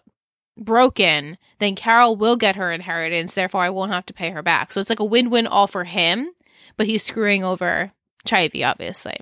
[0.56, 4.72] broken, then Carol will get her inheritance, therefore I won't have to pay her back."
[4.72, 6.30] So it's like a win-win all for him,
[6.78, 7.92] but he's screwing over
[8.26, 9.16] Chivy, obviously.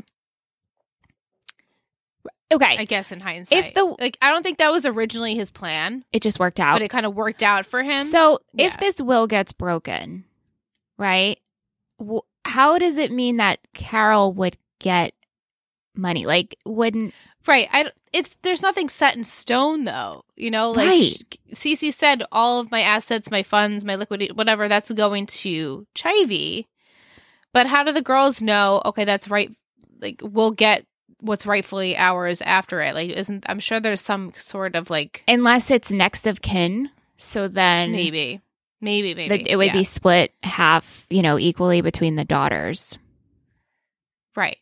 [2.53, 2.77] Okay.
[2.79, 6.05] I guess in hindsight, If the- like, I don't think that was originally his plan,
[6.13, 6.75] it just worked out.
[6.75, 8.03] but it kind of worked out for him.
[8.05, 8.67] So Yeah.
[8.67, 10.25] if this will gets broken,
[10.99, 11.39] right?
[11.99, 15.15] W- how does it mean that Carol would get
[15.97, 16.27] money?
[16.27, 17.15] Like, wouldn't
[17.47, 20.23] right, I don't- it's there's nothing set in stone though.
[20.37, 21.39] You know, like Right.
[21.55, 26.67] Cece said, all of my assets, my funds, my liquidity, whatever, that's going to Chivy.
[27.53, 28.81] But how do the girls know?
[28.85, 29.51] Okay, that's right.
[30.01, 30.87] Like we'll get
[31.21, 32.95] what's rightfully ours after it.
[32.95, 36.91] Like, isn't I'm sure there's some sort of like unless it's next of kin?
[37.17, 38.41] So then maybe,
[38.81, 39.73] maybe, maybe that it would yeah.
[39.73, 42.99] be split half, you know, equally between the daughters.
[44.35, 44.59] Right.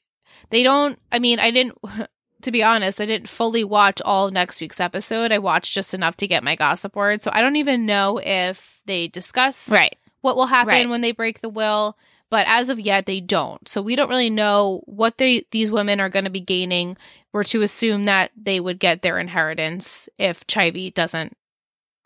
[0.50, 1.78] They don't, I mean, I didn't,
[2.42, 5.32] to be honest, I didn't fully watch all next week's episode.
[5.32, 7.22] I watched just enough to get my gossip word.
[7.22, 9.96] So I don't even know if they discuss Right.
[10.20, 10.88] what will happen Right.
[10.88, 11.96] when they break the will.
[12.30, 13.68] But as of yet, they don't.
[13.68, 16.96] So we don't really know what they these women are going to be gaining.
[17.32, 21.36] We're to assume that they would get their inheritance if Chivy doesn't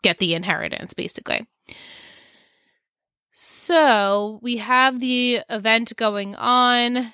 [0.01, 1.47] get the inheritance, basically.
[3.31, 7.13] So we have the event going on,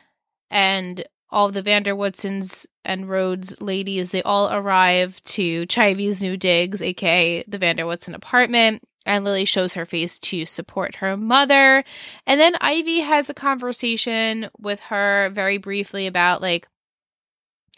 [0.49, 6.37] and all the van der Woodsens and Rhodes ladies, they all arrive to Chivy's new
[6.37, 8.83] digs, aka the van der Woodsen apartment.
[9.05, 11.83] And Lily shows her face to support her mother.
[12.27, 16.67] And then Ivy has a conversation with her very briefly about like,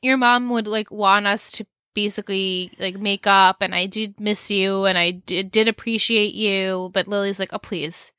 [0.02, 4.52] your mom would like want us to basically like make up and I did miss
[4.52, 6.92] you and I did, did appreciate you.
[6.94, 8.12] But Lily's like, oh, please.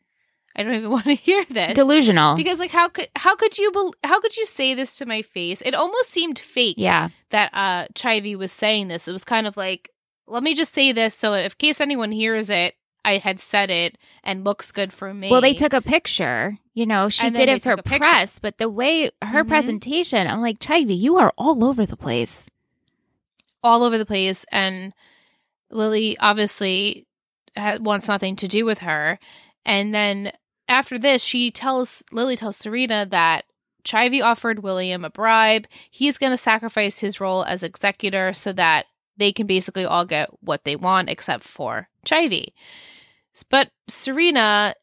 [0.57, 1.75] I don't even want to hear this.
[1.75, 2.37] Delusional.
[2.37, 5.23] because like how could how could you bel how could you say this to my
[5.23, 5.61] face?
[5.63, 7.09] It almost seemed fake yeah.
[7.31, 9.09] that uh Chivy was saying this.
[9.09, 9.91] It was kind of like,
[10.27, 13.99] let me just say this so in case anyone hears it, I had said it
[14.23, 15.31] and looks good for me.
[15.31, 16.59] Well, they took a picture.
[16.73, 17.99] You know, she did it for a picture.
[18.01, 19.49] press, but the way her Mhm.
[19.49, 22.49] presentation, I'm like, Chivy, you are all over the place.
[23.63, 24.93] all over the place and
[25.71, 27.07] Lily obviously
[27.81, 29.19] wants nothing to do with her.
[29.65, 30.33] And then
[30.69, 33.47] after this, she tells Lily tells Serena that
[33.83, 35.67] Chivy offered William a bribe.
[35.91, 38.85] He's going to sacrifice his role as executor so that
[39.17, 42.49] they can basically all get what they want except for Chivy.
[43.43, 44.75] But Serena,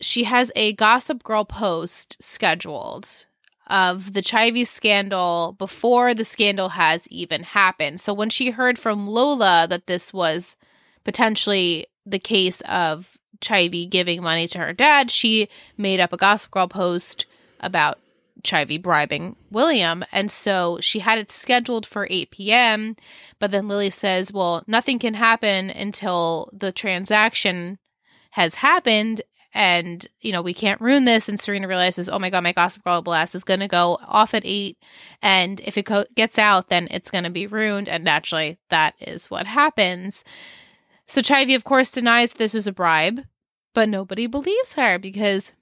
[0.00, 3.26] she has a Gossip Girl post scheduled
[3.68, 8.00] of the Chivy scandal before the scandal has even happened.
[8.00, 10.56] So when she heard from Lola that this was
[11.04, 16.50] potentially the case of Chivy giving money to her dad, she made up a Gossip
[16.50, 17.26] Girl post
[17.60, 18.00] about
[18.42, 20.04] Chivy bribing William.
[20.10, 22.96] And so she had it scheduled for 8 p.m.
[23.38, 27.78] But then Lily says, well, nothing can happen until the transaction
[28.30, 29.22] has happened.
[29.52, 31.28] And, you know, we can't ruin this.
[31.28, 34.32] And Serena realizes, oh my God, my Gossip Girl blast is going to go off
[34.32, 34.78] at 8.
[35.22, 37.88] And if it co- gets out, then it's going to be ruined.
[37.88, 40.22] And naturally, that is what happens.
[41.08, 43.24] So Chivy, of course, denies this was a bribe,
[43.74, 45.52] but nobody believes her because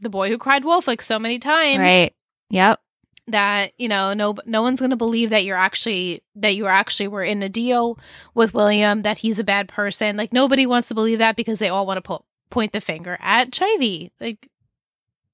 [0.00, 2.14] the boy who cried wolf like so many times Right.
[2.50, 2.80] Yep.
[3.28, 7.08] That you know no no one's going to believe that you're actually that you actually
[7.08, 7.98] were in a deal
[8.34, 10.16] with William that he's a bad person.
[10.16, 13.16] Like nobody wants to believe that because they all want to po- point the finger
[13.20, 14.48] at Chivy like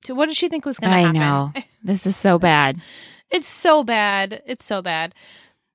[0.04, 1.18] to what did she think was going to I happen?
[1.18, 1.52] know.
[1.85, 2.80] This is so bad.
[3.30, 4.42] it's so bad.
[4.46, 5.14] It's so bad.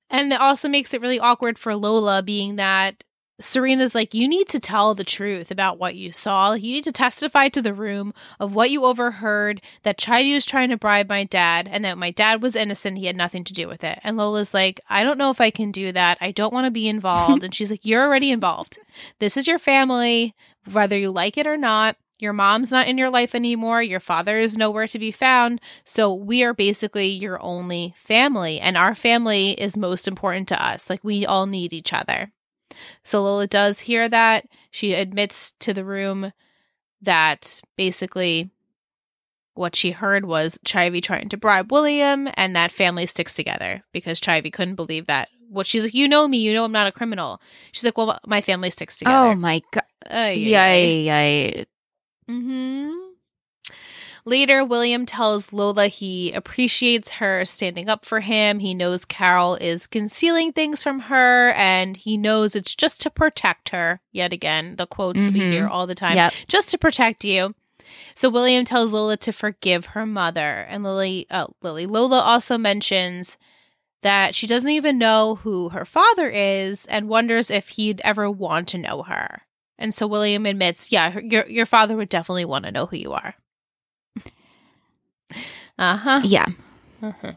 [0.10, 3.04] And it also makes it really awkward for Lola being that
[3.40, 6.54] Serena's like, you need to tell the truth about what you saw.
[6.54, 10.70] You need to testify to the room of what you overheard, that Chivy was trying
[10.70, 12.98] to bribe my dad, and that my dad was innocent.
[12.98, 14.00] He had nothing to do with it.
[14.04, 16.18] And Lola's like, I don't know if I can do that.
[16.20, 17.44] I don't want to be involved.
[17.46, 18.78] and she's like, You're already involved.
[19.20, 20.36] This is your family,
[20.72, 21.96] whether you like it or not.
[22.20, 23.82] Your mom's not in your life anymore.
[23.82, 25.62] Your father is nowhere to be found.
[25.86, 28.60] So we are basically your only family.
[28.60, 30.90] And our family is most important to us.
[30.90, 32.34] Like we all need each other.
[33.04, 34.48] So Lola does hear that.
[34.72, 36.34] She admits to the room
[37.02, 38.50] that basically
[39.54, 44.22] what she heard was Chivy trying to bribe William and that family sticks together because
[44.22, 45.30] Chivy couldn't believe that.
[45.50, 47.42] What she's like, you know me, you know I'm not a criminal.
[47.72, 49.18] She's like, well, my family sticks together.
[49.18, 49.84] Oh my god.
[50.10, 50.76] Ay, ay, ay.
[50.76, 51.66] Yay, yay.
[52.28, 52.99] hmm
[54.30, 58.60] Later, William tells Lola he appreciates her standing up for him.
[58.60, 63.70] He knows Carol is concealing things from her, and he knows it's just to protect
[63.70, 64.02] her.
[64.12, 65.52] Yet again, the quotes we Mhm.
[65.52, 66.34] hear all the time Yep.
[66.48, 67.56] just to protect you.
[68.14, 73.36] So William tells Lola to forgive her mother, and Lily, uh, Lily, Lola also mentions
[74.04, 78.68] that she doesn't even know who her father is, and wonders if he'd ever want
[78.68, 79.42] to know her.
[79.80, 82.96] And so William admits, yeah, her, your your father would definitely want to know who
[82.98, 83.34] you are.
[85.78, 86.22] Uh huh.
[86.24, 86.48] Yeah.
[87.02, 87.34] Uh-huh.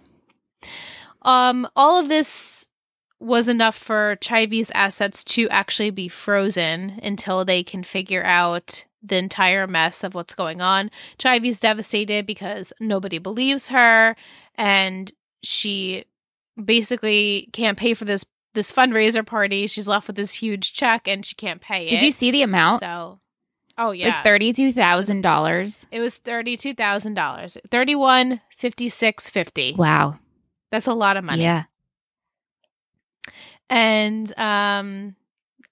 [1.23, 2.69] Um, all of this
[3.21, 9.17] was enough for Chivy's assets to actually be frozen until they can figure out the
[9.17, 10.91] entire mess of what's going on.
[11.19, 14.17] Chivy's devastated because nobody believes her,
[14.57, 16.05] and she
[16.63, 18.25] basically can't pay for this
[18.55, 19.67] this fundraiser party.
[19.67, 21.91] She's left with this huge check, and she can't pay it.
[21.91, 22.81] Did you see the amount?
[22.81, 23.21] So,
[23.83, 25.87] oh yeah, Like thirty-two thousand dollars.
[25.91, 29.75] it was thirty two thousand dollars, thirty one fifty six fifty.
[29.77, 30.19] Wow.
[30.71, 31.43] That's a lot of money.
[31.43, 31.65] Yeah.
[33.71, 35.17] And um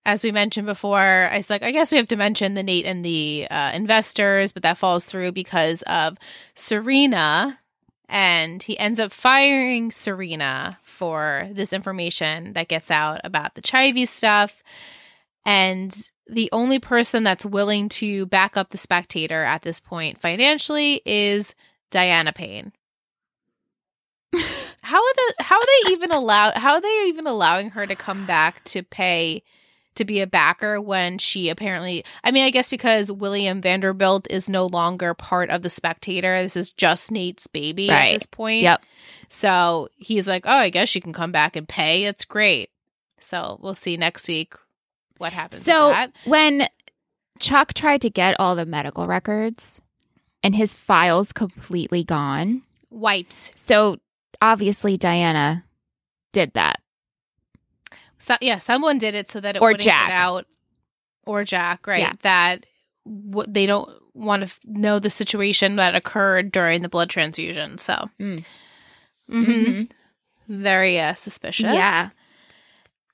[0.06, 0.98] as we mentioned before,
[1.30, 4.50] I was like, I guess we have to mention the Nate and the uh, investors,
[4.50, 6.16] but that falls through because of
[6.54, 7.58] Serena.
[8.08, 14.08] And he ends up firing Serena for this information that gets out about the Chivy
[14.08, 14.62] stuff.
[15.46, 15.94] And
[16.26, 21.54] the only person that's willing to back up the spectator at this point financially is
[21.90, 22.72] Diana Payne.
[24.82, 27.94] How are the how are they even allowed how are they even allowing her to
[27.94, 29.42] come back to pay
[29.94, 33.92] to be a backer when she apparently I mean I guess because William van der
[33.92, 36.42] Woodsen is no longer part of the spectator.
[36.42, 38.62] This is just Nate's baby at this point.
[38.62, 38.82] Yep.
[39.28, 42.06] So he's like, Oh, I guess she can come back and pay.
[42.06, 42.70] It's great.
[43.20, 44.54] So we'll see next week
[45.20, 45.64] what happens.
[45.64, 46.66] So when
[47.38, 49.80] Chuck tried to get all the medical records
[50.42, 52.62] and his files completely gone.
[52.90, 53.52] wiped.
[53.54, 53.98] So
[54.42, 55.64] obviously Diana
[56.32, 56.80] did that.
[58.18, 60.08] So yeah, someone did it so that it Or wouldn't Jack.
[60.08, 60.46] get out,
[61.26, 62.00] or Jack, right?
[62.00, 62.12] Yeah.
[62.22, 62.66] That
[63.06, 67.78] w- they don't want to f- know the situation that occurred during the blood transfusion.
[67.78, 68.44] So, Mm.
[69.30, 69.90] Mhm.
[70.48, 71.64] very uh, suspicious.
[71.72, 72.10] Yeah.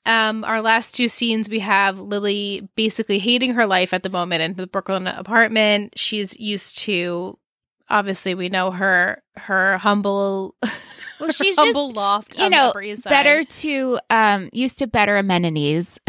[0.06, 4.42] Um, our last two scenes, we have Lily basically hating her life at the moment
[4.42, 5.98] in the Brooklyn apartment.
[5.98, 7.38] She's used to,
[7.88, 10.54] obviously, we know her her humble,
[11.20, 12.38] Well, she's just, humble loft.
[12.38, 12.72] you know,
[13.04, 15.98] better to um used to better amenities.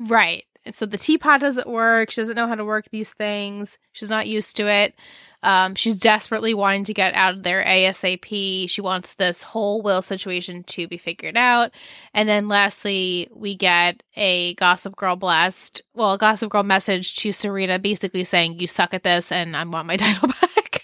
[0.00, 0.44] Right.
[0.70, 2.10] So the teapot doesn't work.
[2.10, 3.78] She doesn't know how to work these things.
[3.92, 4.94] She's not used to it.
[5.42, 8.68] Um, she's desperately wanting to get out of there ASAP.
[8.68, 11.70] She wants this whole will situation to be figured out.
[12.12, 17.32] And then lastly, we get a Gossip Girl blast, well, a Gossip Girl message to
[17.32, 20.82] Serena basically saying, You suck at this and I want my title back.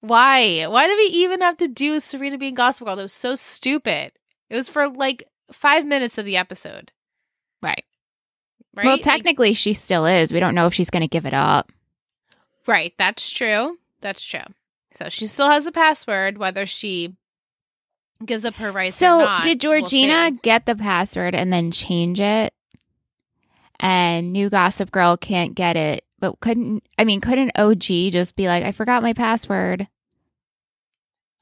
[0.00, 0.66] Why?
[0.68, 2.96] Why did we even have to do Serena being Gossip Girl?
[2.96, 4.12] That was so stupid.
[4.50, 6.92] It was for like five minutes of the episode.
[7.62, 7.84] Right.
[8.76, 8.84] Right?
[8.84, 10.32] Well, Like- technically she still is.
[10.32, 11.72] We don't know if she's going to give it up.
[12.66, 12.92] Right.
[12.98, 13.78] That's true.
[14.00, 14.40] That's true.
[14.92, 17.16] So she still has a password, whether she
[18.24, 18.96] gives up her rights.
[18.96, 22.54] So or not, did we'll Georgina get the password and then change it?
[23.78, 28.46] And new Gossip Girl can't get it, but couldn't I mean couldn't OG just be
[28.46, 29.86] like, I forgot my password?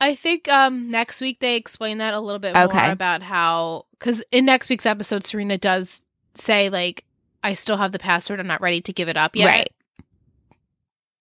[0.00, 2.82] I think um next week they explain that a little bit Okay.
[2.82, 6.02] more about how because in next week's episode, Serena does
[6.34, 7.04] say like,
[7.44, 8.40] "I still have the password.
[8.40, 9.72] I'm not ready to give it up yet." Right.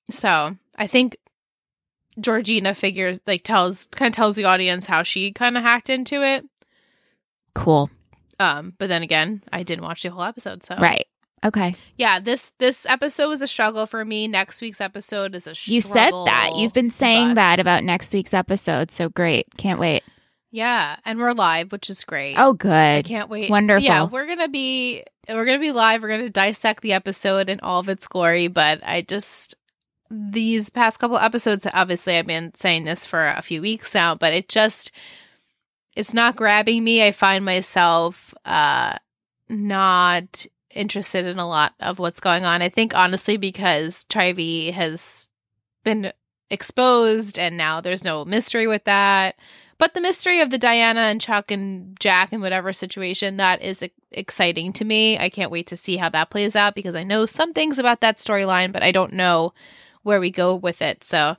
[0.10, 1.18] So I think
[2.20, 6.24] Georgina figures like tells kind of tells the audience how she kind of hacked into
[6.24, 6.46] it.
[7.56, 7.90] Cool.
[8.40, 11.08] Um, but then again, I didn't watch the whole episode, so Right.
[11.46, 11.76] Okay.
[11.98, 14.28] Yeah, this this episode was a struggle for me.
[14.28, 16.52] Next week's episode is a You said that.
[16.56, 19.48] You've been saying that about next week's episode, so great.
[19.58, 20.04] Can't wait.
[20.52, 22.36] yeah, and we're live, which is great.
[22.38, 22.70] Oh good.
[22.72, 23.10] I good.
[23.10, 23.50] can't wait.
[23.50, 23.84] Wonderful.
[23.84, 26.02] Yeah, we're gonna be we're gonna be live.
[26.02, 28.48] We're gonna dissect the episode in all of its glory.
[28.48, 29.56] But I just
[30.10, 34.34] these past couple episodes, obviously, I've been saying this for a few weeks now, but
[34.34, 34.92] it just
[35.96, 37.06] it's not grabbing me.
[37.06, 38.98] I find myself uh
[39.50, 42.62] not interested in a lot of what's going on.
[42.62, 45.30] I think honestly because Chivy has
[45.84, 46.12] been
[46.50, 49.36] exposed and now there's no mystery with that.
[49.78, 53.84] But the mystery of the Diana and Chuck and Jack and whatever situation that is
[54.12, 55.18] exciting to me.
[55.18, 58.02] I can't wait to see how that plays out because I know some things about
[58.02, 59.54] that storyline, but I don't know
[60.04, 61.04] where we go with it.
[61.04, 61.36] So,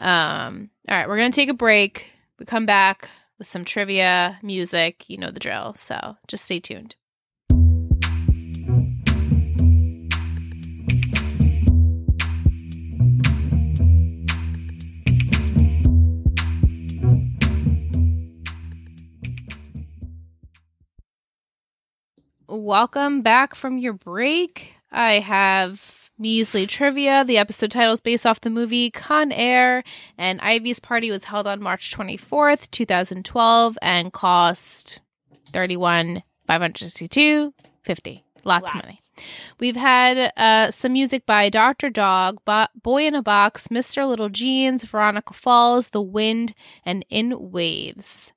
[0.00, 2.06] um, all right, we're gonna take a break.
[2.38, 5.04] We come back with some trivia, music.
[5.08, 5.74] You know the drill.
[5.76, 6.94] So just stay tuned.
[22.46, 24.74] Welcome back from your break.
[24.92, 27.24] I have measly trivia.
[27.24, 29.82] The episode title is based off the movie Con Air,
[30.16, 35.00] and Ivy's party was held on March 24th, 2012, and cost
[35.52, 39.00] 31 562 50 Lots of money.
[39.58, 41.88] We've had uh, some music by Dr.
[41.88, 44.06] Dog, Bo- Boy in a Box, Mr.
[44.06, 46.54] Little Jeans, Veronica Falls, The Wind,
[46.84, 48.32] and In Waves.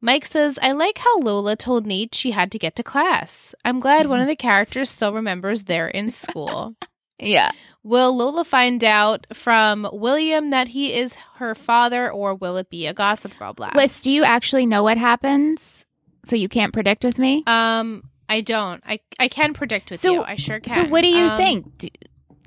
[0.00, 3.54] Mike says, I like how Lola told Nate she had to get to class.
[3.64, 6.74] I'm glad one of the characters still remembers they're in school.
[7.20, 7.50] Yeah.
[7.82, 12.86] will Lola find out from William that he is her father, or will it be
[12.86, 13.76] a Gossip Girl blast?
[13.76, 15.86] Liz, do you actually know what happens?
[16.24, 17.42] So you can't predict with me?
[17.46, 18.82] Um, I don't.
[18.86, 20.22] I I can predict with So- you.
[20.22, 20.74] I sure can.
[20.74, 21.92] So what do you Um, think d-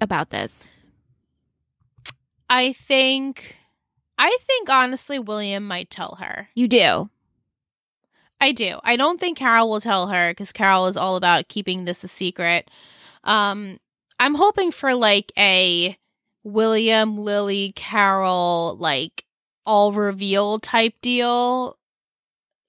[0.01, 0.67] about this?
[2.49, 3.57] I think.
[4.17, 6.49] I think honestly, William might tell her.
[6.55, 7.09] You do.
[8.39, 8.79] I do.
[8.83, 12.07] I don't think Carol will tell her because Carol is all about keeping this a
[12.07, 12.69] secret.
[13.23, 13.79] Um,
[14.23, 15.97] I'm hoping for like a
[16.45, 19.25] William, Lily, Carol, like
[19.65, 21.77] all reveal type deal,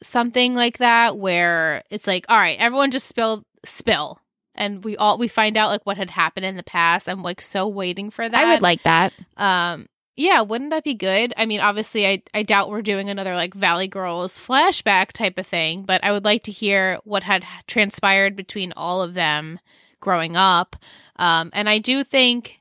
[0.02, 4.18] something like that, where it's like, all right, everyone just spill, spill,
[4.56, 7.08] and we all we find out like what had happened in the past.
[7.08, 8.36] I'm like so waiting for that.
[8.36, 9.12] I would like that.
[9.36, 11.32] Um, yeah, wouldn't that be good?
[11.36, 15.46] I mean, obviously, I I doubt we're doing another like Valley Girls flashback type of
[15.46, 19.60] thing, but I would like to hear what had transpired between all of them
[20.04, 20.76] growing up.
[21.16, 22.60] Um, and I do think,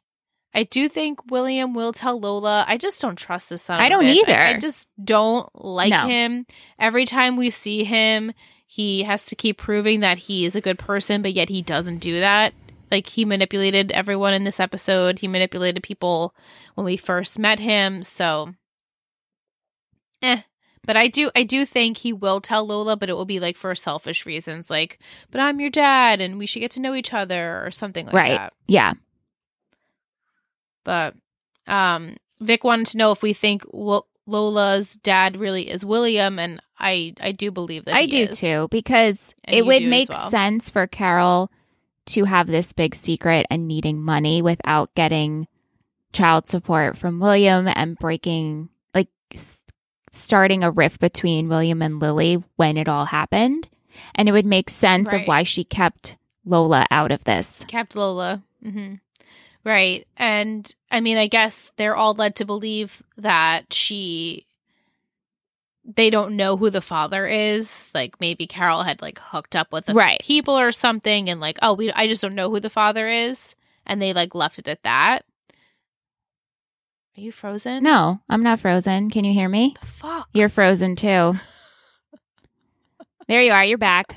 [0.55, 2.65] I do think William will tell Lola.
[2.67, 3.79] I just don't trust this son.
[3.79, 4.29] of I don't bitch.
[4.29, 6.07] I- I, just don't like No.
[6.07, 6.45] him.
[6.79, 8.31] Every time we see him,
[8.65, 11.99] he has to keep proving that he is a good person, but yet he doesn't
[11.99, 12.53] do that.
[12.91, 15.19] Like he manipulated everyone in this episode.
[15.19, 16.33] He manipulated people
[16.75, 18.03] when we first met him.
[18.03, 18.53] So,
[20.21, 20.41] eh.
[20.85, 23.55] But I do, I do think he will tell Lola, but it will be like
[23.55, 24.99] for selfish reasons, like,
[25.31, 28.13] "But I'm your dad, and we should get to know each other," or something like
[28.15, 28.31] Right.
[28.37, 28.53] that.
[28.67, 28.93] Yeah.
[30.83, 31.15] But,
[31.67, 36.61] um, Vic wanted to know if we think Lo- Lola's dad really is William, and
[36.77, 38.39] I, I do believe that I do is.
[38.39, 40.29] too because And it would make well.
[40.29, 41.49] sense for Carol
[42.07, 45.47] to have this big secret and needing money without getting
[46.11, 49.07] child support from William and breaking like
[50.13, 53.67] starting a rift between William and Lily when it all happened.
[54.15, 55.21] And it would make sense Right.
[55.21, 57.63] of why she kept Lola out of this.
[57.67, 58.41] Kept Lola.
[58.61, 58.95] hmm
[59.65, 60.05] Right.
[60.17, 64.45] And I mean, I guess they're all led to believe that she.
[65.85, 67.91] They don't know who the father is.
[67.93, 70.21] Like maybe Carol had like hooked up with the Right.
[70.21, 73.55] people or something, and like, oh, we I just don't know who the father is,
[73.85, 75.23] and they like left it at that.
[77.17, 77.83] Are you frozen?
[77.83, 79.09] No, I'm not frozen.
[79.11, 79.75] Can you hear me?
[79.79, 80.29] The fuck.
[80.33, 81.35] You're frozen too.
[83.27, 83.63] there you are.
[83.63, 84.15] You're back.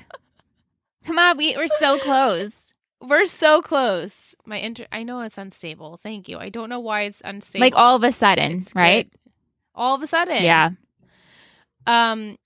[1.04, 2.74] Come on, we, we're so close.
[3.00, 4.34] We're so close.
[4.46, 4.86] My inter.
[4.90, 5.98] I know it's unstable.
[6.02, 6.38] Thank you.
[6.38, 7.60] I don't know why it's unstable.
[7.64, 9.10] Like all of a sudden, It's right?
[9.10, 9.20] good.
[9.74, 10.42] all of a sudden.
[10.42, 10.70] Yeah.
[11.86, 12.38] Um.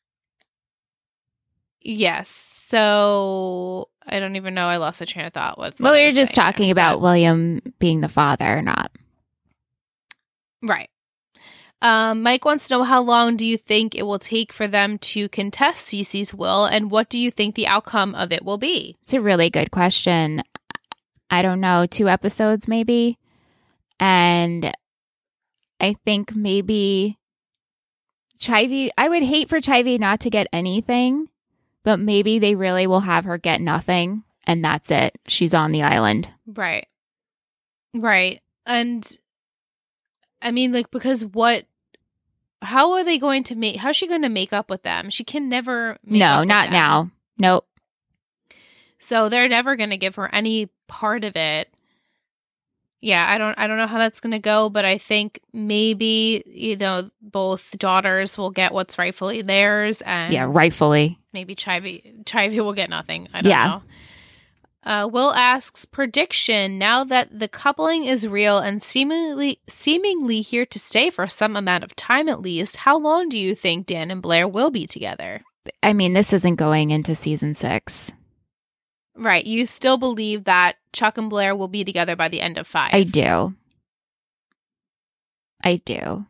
[1.80, 2.28] Yes.
[2.66, 4.66] So I don't even know.
[4.66, 5.59] I lost a train of thought.
[5.59, 8.90] With Well, we were just talking there, about but- William being the father or not.
[10.63, 10.89] Right.
[11.83, 14.99] Um, Mike wants to know how long do you think it will take for them
[14.99, 18.97] to contest Cece's will, and what do you think the outcome of it will be?
[19.03, 20.43] It's a really good question.
[21.31, 23.19] I don't know, two episodes maybe.
[23.99, 24.75] And
[25.79, 27.19] I think maybe
[28.39, 31.29] Chivy, I would hate for Chivy not to get anything,
[31.85, 35.19] but maybe they really will have her get nothing and that's it.
[35.29, 36.31] She's on the island.
[36.47, 36.87] Right.
[37.95, 38.41] Right.
[38.67, 39.07] And
[40.43, 41.64] I mean, like, because what,
[42.62, 45.11] how are they going to make, how's she going to make up with them?
[45.11, 47.11] She can never no, not now.
[47.38, 47.66] Nope.
[48.99, 51.68] So they're never going to give her any part of it.
[53.03, 56.43] Yeah, I don't I don't know how that's going to go, but I think maybe
[56.45, 61.18] you know both daughters will get what's rightfully theirs and yeah, rightfully.
[61.32, 63.26] maybe Chivy Chivy will get nothing.
[63.32, 63.64] I don't Yeah.
[63.68, 63.82] know.
[64.83, 70.78] Uh, Will asks prediction now that the coupling is real and seemingly seemingly here to
[70.78, 72.78] stay for some amount of time at least.
[72.78, 75.43] How long do you think Dan and Blair will be together?
[75.83, 78.12] I mean, this isn't going into season six.
[79.14, 82.66] Right, you still believe that Chuck and Blair will be together by the end of
[82.66, 82.95] five.
[82.95, 83.55] I do.
[85.62, 86.24] I do.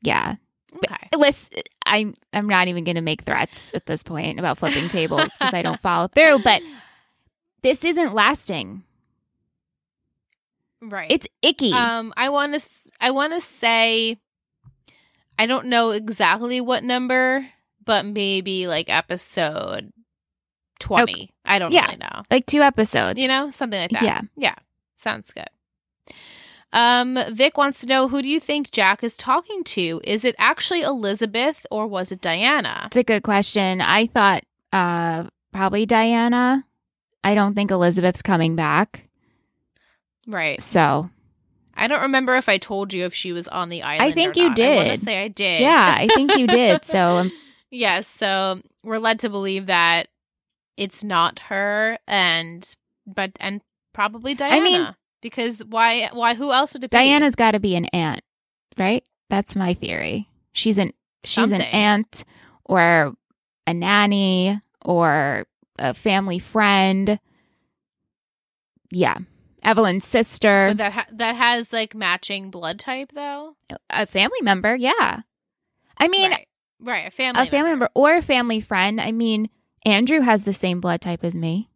[0.00, 0.36] Yeah.
[0.74, 1.08] Okay.
[1.14, 5.28] Listen, I'm I'm not even going to make threats at this point about flipping tables
[5.38, 6.38] because I don't follow through.
[6.42, 6.62] But
[7.62, 8.82] this isn't lasting.
[10.80, 11.10] right.
[11.10, 11.72] It's icky.
[11.72, 12.68] Um, I want to.
[13.00, 14.18] I want to say,
[15.38, 17.46] I don't know exactly what number,
[17.84, 19.92] but maybe like episode
[20.78, 21.30] twenty.
[21.44, 21.84] I don't Yeah.
[21.86, 22.22] really know.
[22.30, 23.18] like two episodes.
[23.18, 24.02] You know, something like that.
[24.02, 24.20] Yeah.
[24.36, 24.54] Yeah.
[24.96, 25.48] Sounds good.
[26.74, 30.00] Um, Vic wants to know who do you think Jack is talking to?
[30.04, 32.84] Is it actually Elizabeth or was it Diana?
[32.86, 33.80] It's a good question.
[33.80, 36.64] I thought uh probably Diana.
[37.24, 39.08] I don't think Elizabeth's coming back.
[40.26, 40.60] Right.
[40.62, 41.10] So
[41.74, 44.10] I don't remember if I told you if she was on the island.
[44.10, 44.58] I think or you not.
[44.60, 44.98] I did.
[45.00, 45.60] say I did.
[45.60, 46.84] yeah, I think you did.
[46.84, 47.26] So
[47.70, 50.08] Yes, so we're led to believe that
[50.76, 52.74] it's not her and
[53.06, 53.62] but and
[53.92, 54.56] probably Diana.
[54.56, 56.96] I mean- because why why who else would it be?
[56.96, 58.20] Diana's got to be an aunt,
[58.76, 59.04] right?
[59.30, 60.28] That's my theory.
[60.52, 60.92] She's an
[61.24, 62.24] she's an aunt
[62.64, 63.14] or
[63.66, 65.46] a nanny or
[65.78, 67.18] a family friend.
[68.90, 69.18] Yeah.
[69.62, 73.56] Evelyn's sister, But that ha- that has like matching blood type though.
[73.90, 74.74] a family member.
[74.74, 75.20] Yeah.
[75.98, 76.48] I mean, right.
[76.80, 79.00] right, a family a family member or a family friend.
[79.00, 79.48] I mean,
[79.86, 81.68] Andrew has the same blood type as me.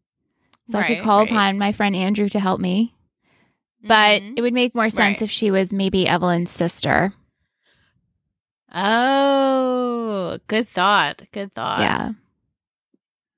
[0.68, 1.28] So I could call right.
[1.30, 2.92] upon my friend Andrew to help me.
[3.84, 4.34] But Mhm.
[4.36, 5.22] it would make more sense Right.
[5.22, 7.14] if she was maybe Evelyn's sister.
[8.74, 11.22] Oh, good thought.
[11.32, 11.80] Good thought.
[11.80, 12.10] yeah.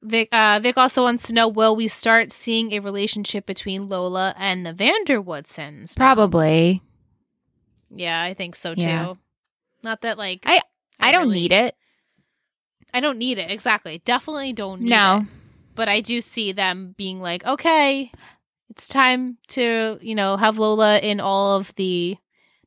[0.02, 4.34] Vic uh Vic also wants to know will we start seeing a relationship between Lola
[4.38, 5.96] and the van der Woodsens?
[5.96, 6.82] Probably.
[7.90, 8.82] Yeah, I think so too.
[8.82, 9.14] Yeah.
[9.82, 10.62] Not that like I-
[11.00, 11.74] I don't really- need it.
[12.94, 13.50] I don't need it.
[13.50, 14.00] Exactly.
[14.04, 15.18] Definitely don't need No.
[15.20, 15.26] it.
[15.74, 18.10] But I do see them being like, okay,
[18.70, 22.16] it's time to, you know, have Lola in all of the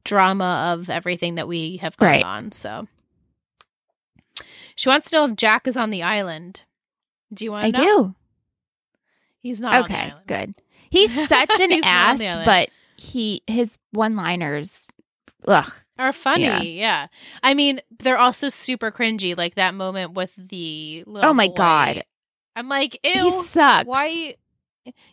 [0.03, 2.23] drama of everything that we have going Right.
[2.25, 2.51] on.
[2.51, 2.87] So
[4.75, 6.63] she wants to know if Jack is on the island.
[7.33, 8.03] Do you want I to know?
[8.07, 8.15] do.
[9.39, 10.53] He's not Okay, good.
[10.89, 14.85] He's such an He's ass, but he his one-liners
[15.47, 15.71] ugh.
[15.97, 16.61] Are funny, Yeah.
[16.61, 17.07] yeah.
[17.43, 21.53] I mean, they're also super cringy, like that moment with the little Oh my boy.
[21.55, 22.03] God.
[22.55, 23.11] I'm like, ew.
[23.23, 23.87] He sucks.
[23.87, 24.35] why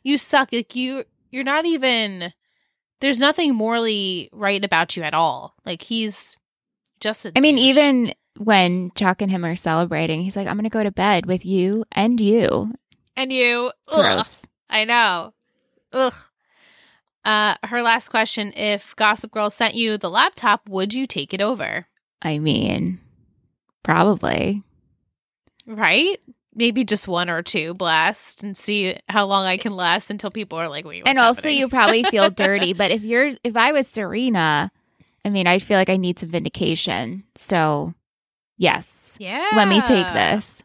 [0.02, 2.32] you suck like you you're not even
[3.00, 6.38] there's nothing morally right about you at all like he's
[7.00, 7.64] just a I mean, douche.
[7.66, 11.45] even when Chuck and him are celebrating, he's like, I'm gonna go to bed with
[11.45, 12.72] you and you.
[13.16, 14.47] and you ugh, Gross.
[14.70, 15.32] i know
[15.93, 16.14] ugh
[17.24, 21.41] uh her last question if gossip girl sent you the laptop would you take it
[21.41, 21.86] over
[22.22, 23.01] I mean,
[23.82, 24.62] probably.
[25.66, 26.18] right
[26.55, 30.59] maybe just one or two blast and see how long i can last until people
[30.59, 31.59] are like wait what's and also happening?
[31.59, 34.70] you probably feel dirty, but if you're if I was Serena,
[35.24, 37.24] I mean, I feel like I need some vindication.
[37.36, 37.95] So,
[38.59, 39.16] yes.
[39.18, 40.62] yeah Let me take this.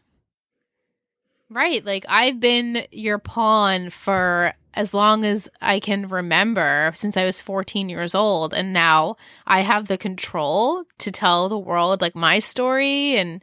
[1.50, 1.84] Right.
[1.84, 7.40] Like I've been your pawn for as long as I can remember since I was
[7.40, 8.52] 14 years old.
[8.52, 9.16] And now
[9.46, 13.42] I have the control to tell the world like my story and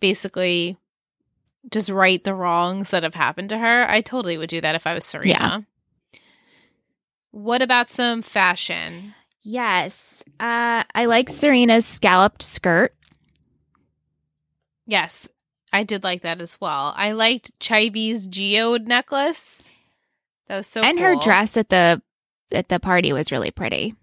[0.00, 0.76] basically
[1.70, 3.88] just right the wrongs that have happened to her.
[3.88, 5.66] I totally would do that if I was Serena.
[7.30, 9.14] What about some fashion?
[9.42, 10.22] Yes.
[10.38, 12.94] Uh, I like Serena's scalloped skirt.
[14.86, 15.28] Yes,
[15.72, 16.92] I did like that as well.
[16.96, 19.70] I liked Chivy's geode necklace.
[20.48, 22.02] That was so and her dress at the
[22.52, 23.94] at the party was really pretty.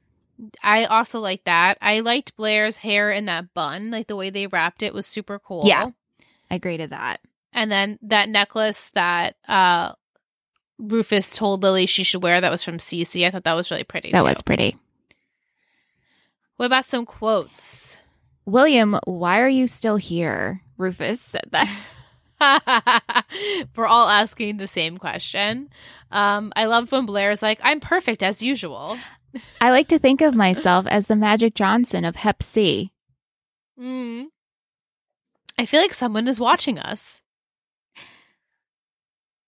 [0.63, 1.77] I also liked that.
[1.81, 5.39] I liked Blair's hair in that bun, like the way they wrapped it was super
[5.39, 5.63] cool.
[5.65, 5.91] Yeah.
[6.49, 7.21] I agree to that.
[7.53, 9.93] And then that necklace that uh
[10.79, 13.25] Rufus told Lily she should wear that was from Cece.
[13.25, 14.11] I thought that was really pretty.
[14.11, 14.25] That too.
[14.25, 14.77] was pretty.
[16.57, 17.97] What about some quotes?
[18.45, 20.61] William, why are you still here?
[20.81, 21.69] Rufus said that.
[23.75, 25.69] We're all asking the same question.
[26.11, 28.97] Um, I love when Blair's like, I'm perfect as usual.
[29.61, 32.91] I like to think of myself as the Magic Johnson of Hep C.
[33.79, 34.25] Mm.
[35.57, 37.21] I feel like someone is watching us.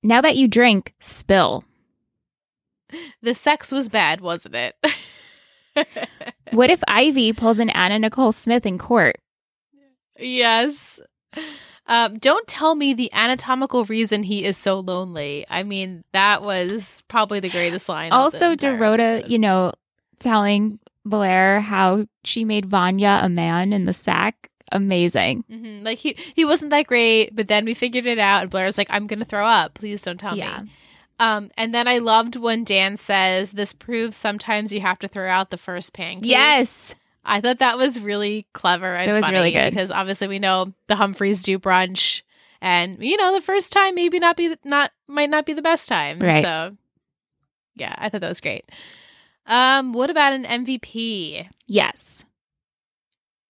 [0.02, 1.66] Now that you drink, spill.
[3.22, 4.76] The sex was bad, wasn't it?
[6.54, 9.16] What if Ivy pulls an Anna Nicole Smith in court?
[10.20, 11.00] yes.
[11.86, 15.46] Um, don't tell me the anatomical reason he is so lonely.
[15.50, 18.12] I mean, that was probably the greatest line.
[18.14, 19.30] also, Dorota, episode.
[19.32, 19.74] you know,
[20.20, 24.50] telling Blair how she made Vanya a man in the sack.
[24.72, 25.44] Amazing.
[25.52, 25.84] Mhm.
[25.84, 28.88] Like he he wasn't that great, but then we figured it out, and Blair's like,
[28.90, 29.74] "I'm gonna throw up.
[29.74, 30.62] Please don't tell Yeah.
[30.62, 30.72] me."
[31.20, 35.30] Um, and then I loved when Dan says, "This proves sometimes you have to throw
[35.30, 36.96] out the first pancake." Yes.
[37.26, 39.70] I thought that was really clever and it was funny really good.
[39.72, 42.22] because obviously we know the Humphreys do brunch,
[42.62, 45.88] and you know the first time maybe not be not might not be the best
[45.88, 46.20] time.
[46.20, 46.44] Right.
[46.44, 46.76] So,
[47.76, 48.66] yeah, I thought that was great.
[49.46, 51.48] Um, what about an MVP?
[51.68, 52.26] Yes.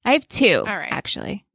[0.05, 0.91] I have two, All right.
[0.91, 1.45] actually.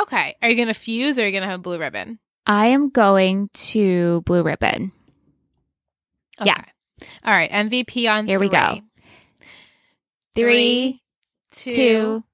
[0.00, 2.18] Okay, are you gonna fuse or are you gonna have a blue ribbon?
[2.46, 4.92] I am going to Blue Ribbon.
[6.44, 6.62] Yeah.
[7.24, 8.80] All right, MVP on Here we go.
[10.34, 11.00] three.
[11.54, 12.24] Two, two,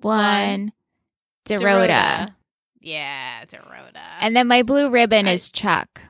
[0.00, 0.72] one,
[1.46, 2.34] Dorota.
[2.80, 4.00] Yeah, Dorota.
[4.20, 6.00] And then my blue ribbon I- is Chuck.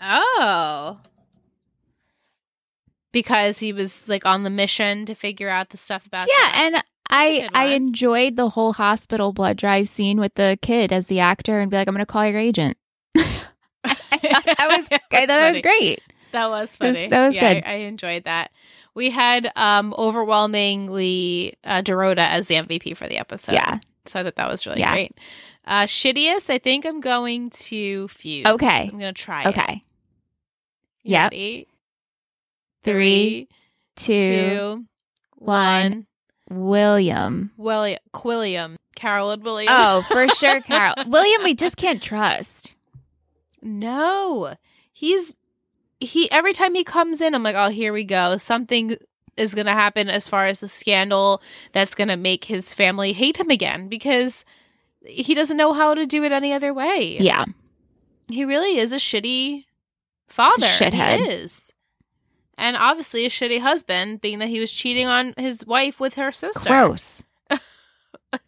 [0.00, 0.98] oh,
[3.12, 6.28] because he was like on the mission to figure out the stuff about.
[6.28, 6.56] Yeah, Jack.
[6.60, 11.20] and I I enjoyed the whole hospital blood drive scene with the kid as the
[11.20, 12.76] actor and be like, I'm gonna call your agent.
[13.16, 16.00] I thought that was I thought that was great.
[16.32, 17.08] That was That was- funny.
[17.08, 17.64] that was Yeah, good.
[17.64, 18.50] I, I enjoyed that.
[18.96, 23.52] We had um overwhelmingly uh, Dorota as the MVP for the episode.
[23.52, 23.78] yeah.
[24.06, 24.92] So I thought that was really Yeah.
[24.92, 25.14] great.
[25.64, 28.46] Uh, shittiest, I think I'm going to fuse.
[28.46, 28.82] Okay.
[28.92, 29.44] I'm going to try.
[29.48, 29.82] Okay.
[31.02, 31.30] Yep.
[31.32, 31.68] ready?
[32.84, 33.48] Three,
[33.96, 34.84] two, two,
[35.36, 36.06] one.
[36.48, 37.50] William.
[37.56, 39.72] William, Quilliam, Carol and William.
[39.74, 40.94] Oh, for sure, Carol.
[41.08, 42.76] William, we just can't trust.
[43.60, 44.54] no,
[44.92, 45.36] he's
[46.00, 46.30] he.
[46.30, 48.36] Every time he comes in, I'm like, oh, here we go.
[48.36, 48.96] Something
[49.36, 51.42] is going to happen as far as the scandal
[51.72, 54.44] that's going to make his family hate him again because
[55.04, 57.16] he doesn't know how to do it any other way.
[57.20, 57.44] Yeah.
[58.28, 59.64] he really is a shitty
[60.28, 60.66] father.
[60.66, 61.18] shithead.
[61.18, 61.70] He is.
[62.58, 66.32] And obviously a shitty husband, being that he was cheating on his wife with her
[66.32, 66.68] sister.
[66.68, 67.22] Gross.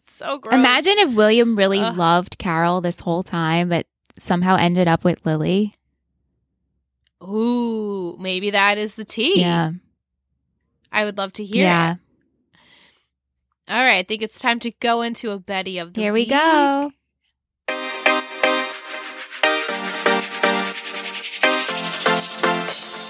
[0.05, 0.53] So gross.
[0.53, 1.95] Imagine if William really Ugh.
[1.95, 3.87] loved Carol this whole time, but
[4.19, 5.75] somehow ended up with Lily.
[7.21, 9.41] Ooh, maybe that is the tea.
[9.41, 9.71] Yeah.
[10.91, 11.93] I would love to hear yeah.
[11.93, 11.99] it.
[13.67, 16.21] All right, I think it's time to go into a Betty of the Here we
[16.21, 16.29] week.
[16.29, 16.91] go.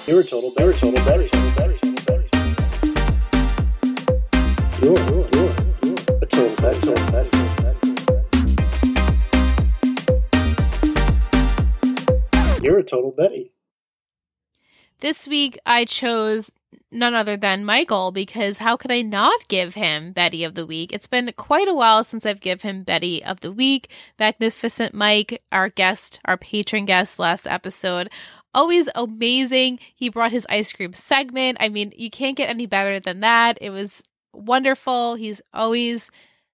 [0.05, 2.25] You're a total better, total better, total better, total better.
[4.81, 5.53] You're, you're, you're,
[5.83, 7.79] you're a total better, total better, total better.
[12.61, 13.53] You're a total Betty.
[14.99, 16.51] This week I chose
[16.91, 20.91] none other than Michael because how could I not give him Betty of the Week?
[20.91, 23.89] It's been quite a while since I've given him Betty of the Week.
[24.19, 28.09] Magnificent Mike, our guest, our patron guest last episode,
[28.53, 29.79] always amazing.
[29.95, 31.57] He brought his ice cream segment.
[31.61, 33.57] I mean, you can't get any better than that.
[33.61, 35.15] It was wonderful.
[35.15, 36.11] He's always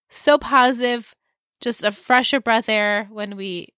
[0.10, 1.16] so positive,
[1.62, 3.70] just a fresher breath air when we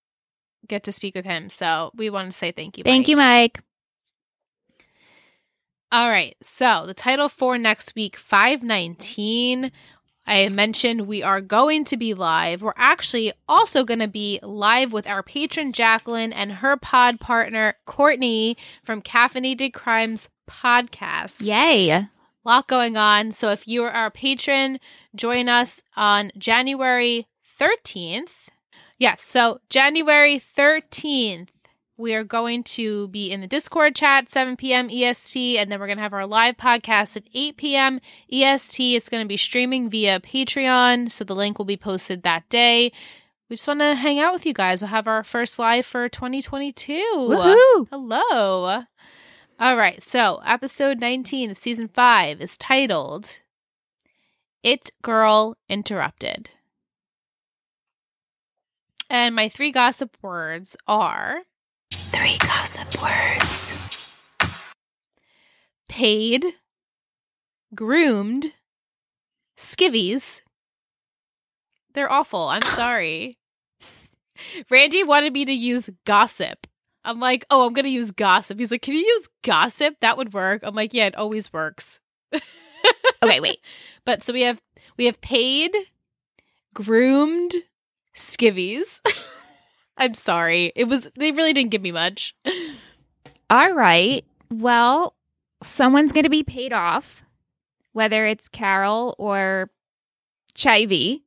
[0.68, 1.50] get to speak with him.
[1.50, 2.84] So we want to say thank you.
[2.84, 3.08] Thank Mike.
[3.08, 3.64] you, Mike.
[5.92, 6.36] All right.
[6.42, 9.72] So the title for next week, 519.
[10.30, 12.62] I mentioned we are going to be live.
[12.62, 17.76] We're actually also going to be live with our patron Jacqueline and her pod partner
[17.86, 21.42] Courtney from Caffeinated Crimes podcast.
[21.42, 21.90] Yay.
[21.92, 22.10] A
[22.44, 23.32] lot going on.
[23.32, 24.82] So if you are our patron,
[25.16, 27.28] join us on January
[27.60, 28.50] 13th.
[29.00, 31.50] Yes, so January 13th
[31.98, 34.90] we are going to be in the Discord chat 7 p.m.
[34.92, 38.00] EST, and then we're going to have our live podcast at 8 p.m.
[38.32, 38.96] EST.
[38.96, 42.92] It's going to be streaming via Patreon, so the link will be posted that day.
[43.50, 44.82] We just want to hang out with you guys.
[44.82, 46.94] We'll have our first live for 2022.
[47.16, 47.88] Woohoo!
[47.90, 48.84] Hello.
[49.60, 53.40] All right, so episode 19 of season 5 is titled
[54.62, 56.52] It Girl Interrupted.
[59.10, 61.44] And my three gossip words are
[62.18, 64.24] Three gossip words.
[65.88, 66.46] paid,
[67.76, 68.54] groomed,
[69.56, 70.42] skivvies.
[71.94, 72.48] They're awful.
[72.48, 73.38] I'm sorry.
[74.72, 76.66] Randy wanted me to use gossip.
[77.06, 78.58] I'm like, oh, I'm going to use gossip.
[78.58, 79.98] He's like, can you use gossip?
[80.02, 80.62] That would work.
[80.64, 82.00] I'm like, yeah, it always works.
[83.24, 83.60] Okay, wait.
[84.06, 84.62] But so we have
[84.98, 85.76] we have paid,
[86.74, 87.54] groomed,
[88.16, 89.02] skivvies.
[89.98, 90.72] I'm sorry.
[90.76, 92.36] It was they really didn't give me much.
[93.50, 94.24] All right.
[94.52, 95.16] Well,
[95.64, 97.24] someone's going to be paid off,
[97.94, 99.70] whether it's Carol or
[100.56, 101.22] Chivy.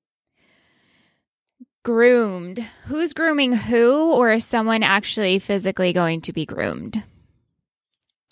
[1.82, 2.64] Groomed.
[2.86, 7.02] Who's grooming who, or is someone actually physically going to be groomed?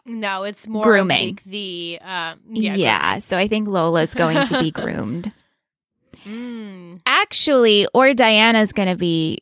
[0.05, 1.29] No, it's more Grooming.
[1.37, 2.75] like the um Yeah.
[2.75, 3.19] yeah.
[3.21, 5.33] so I think Lola's going to be groomed.
[6.27, 7.01] Mm.
[7.07, 9.39] Actually, or Diana's going to be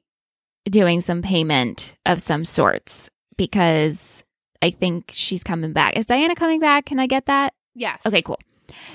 [0.71, 4.25] doing some payment of some sorts because
[4.62, 5.97] I think she's coming back.
[5.97, 6.87] Is Diana coming back?
[6.87, 7.55] Can I get that?
[7.75, 8.05] Yes.
[8.07, 8.39] Okay, cool.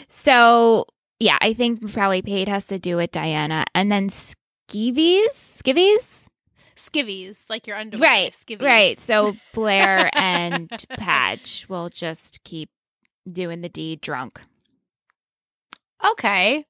[0.07, 0.85] So
[1.19, 6.17] yeah, I think probably paid has to do with Diana, and then skivvies, skivvies,
[6.75, 8.09] Skivvies, like your underwear.
[8.09, 8.61] right, Skivvies.
[8.65, 8.99] right.
[8.99, 12.69] So Blair and Patch will just keep
[13.31, 14.41] doing the deed drunk.
[16.03, 16.65] Okay.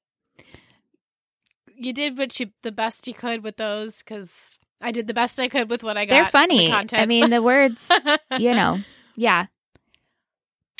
[1.74, 5.38] You did what you the best you could with those because I did the best
[5.40, 6.14] I could with what I got.
[6.14, 6.68] They're the funny.
[6.70, 7.02] content.
[7.02, 7.88] I mean, the words,
[8.38, 8.80] you know,
[9.16, 9.46] yeah.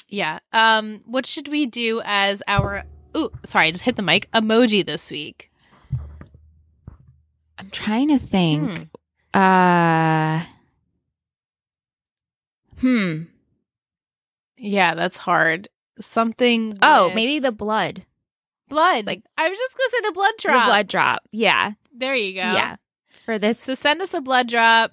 [0.09, 0.41] yeah.
[0.53, 2.85] Um, what should we do as our?
[3.17, 4.29] Ooh, sorry, I just hit the mic.
[4.33, 5.51] Emoji this week.
[7.59, 8.89] I'm trying to think.
[9.33, 10.43] Uh,
[12.81, 13.23] hmm.
[14.57, 15.69] Yeah, that's hard.
[16.01, 16.79] Something.
[16.83, 18.05] Oh, maybe the blood,
[18.69, 19.07] blood.
[19.07, 20.63] like- Like I was just gonna say the blood drop.
[20.65, 21.23] the blood drop.
[21.33, 22.41] Yeah, There you go.
[22.41, 22.77] yeah.
[23.25, 24.93] For this, So send us a blood drop.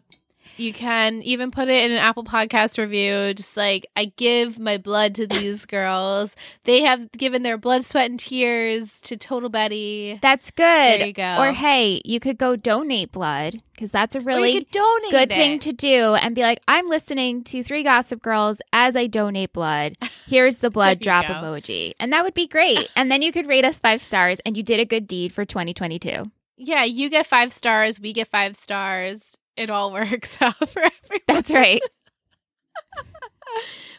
[0.57, 3.33] You can even put it in an Apple Podcast review.
[3.33, 6.35] Just like, I give my blood to these girls.
[6.65, 10.19] They have given their blood, sweat, and tears to Total Betty.
[10.21, 10.65] that's good.
[10.65, 11.37] There you go.
[11.39, 15.31] Or hey, you could go donate blood because that's a Or really could donate good
[15.31, 15.35] it.
[15.35, 19.53] thing to do and be like, I'm listening to Three Gossip Girls as I donate
[19.53, 19.95] blood.
[20.27, 21.33] Here's the blood There drop go.
[21.35, 21.93] emoji.
[22.01, 22.89] And that would be great.
[22.97, 25.45] And then you could rate us five stars and you did a good deed for
[25.45, 26.29] 2022.
[26.59, 27.99] Yeah, you get five stars.
[27.99, 29.37] We get five stars.
[29.57, 31.21] It all works out for everyone.
[31.27, 31.81] That's right.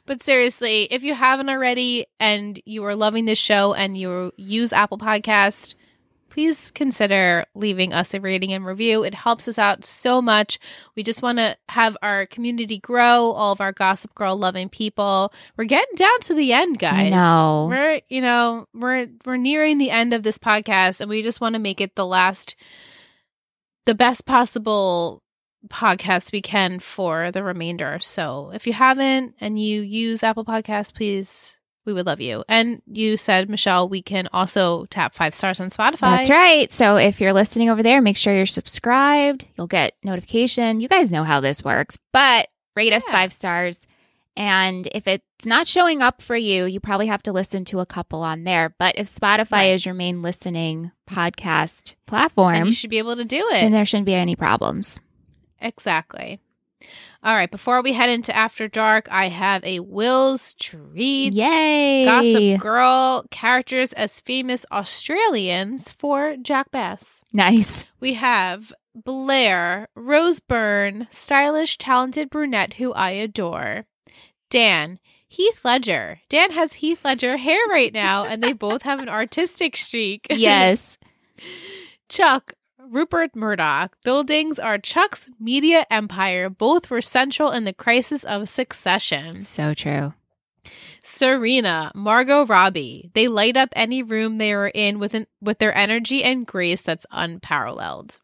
[0.06, 4.72] But seriously, if you haven't already and you are loving this show and you use
[4.72, 5.74] Apple Podcast,
[6.30, 9.04] please consider leaving us a rating and review.
[9.04, 10.58] It helps us out so much.
[10.96, 15.32] We just want to have our community grow, all of our Gossip Girl loving people.
[15.56, 17.10] We're getting down to the end, guys.
[17.10, 17.66] know.
[17.68, 21.54] We're, you know, we're we're nearing the end of this podcast and we just want
[21.54, 22.56] to make it the last
[23.86, 25.22] the best possible
[25.68, 27.98] podcast we can for the remainder.
[28.00, 32.44] So if you haven't and you use Apple Podcasts, please, we would love you.
[32.48, 36.00] And you said, Michelle, we can also tap five stars on Spotify.
[36.00, 36.70] That's right.
[36.72, 39.46] So if you're listening over there, make sure you're subscribed.
[39.56, 40.80] You'll get notification.
[40.80, 43.86] You guys know how this works, but rate us five stars.
[44.36, 47.86] And if it's not showing up for you, you probably have to listen to a
[47.86, 48.74] couple on there.
[48.78, 49.74] But if Spotify Right.
[49.74, 51.14] is your main listening mm-hmm.
[51.14, 53.62] podcast And platform, you should be able to do it.
[53.62, 55.00] And there shouldn't be any problems.
[55.60, 56.40] Exactly.
[57.22, 57.50] All right.
[57.50, 61.36] Before we head into After Dark, I have a Will's Treats.
[61.36, 62.04] Yay!
[62.06, 67.20] Gossip Girl characters as famous Australians for Jack Bass.
[67.32, 67.84] Nice.
[68.00, 73.84] We have Blair, Rose Byrne, stylish, talented brunette who I adore.
[74.50, 74.98] Dan,
[75.28, 76.20] Heath Ledger.
[76.28, 80.26] Dan has Heath Ledger hair right now, and they both have an artistic streak.
[80.30, 80.98] Yes.
[82.08, 82.54] Chuck,
[82.90, 83.96] Rupert Murdoch.
[84.04, 86.50] Buildings are Chuck's media empire.
[86.50, 89.42] Both were central in the crisis of succession.
[89.42, 90.14] so true.
[91.04, 93.10] Serena, Margot Robbie.
[93.14, 96.82] They light up any room they are in with an, with their energy and grace
[96.82, 98.18] that's unparalleled.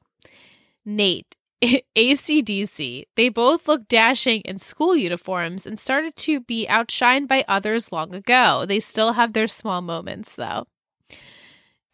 [0.85, 3.05] Nate, ACDC.
[3.15, 8.15] They both look dashing in school uniforms and started to be outshined by others long
[8.15, 8.65] ago.
[8.67, 10.67] They still have their small moments though.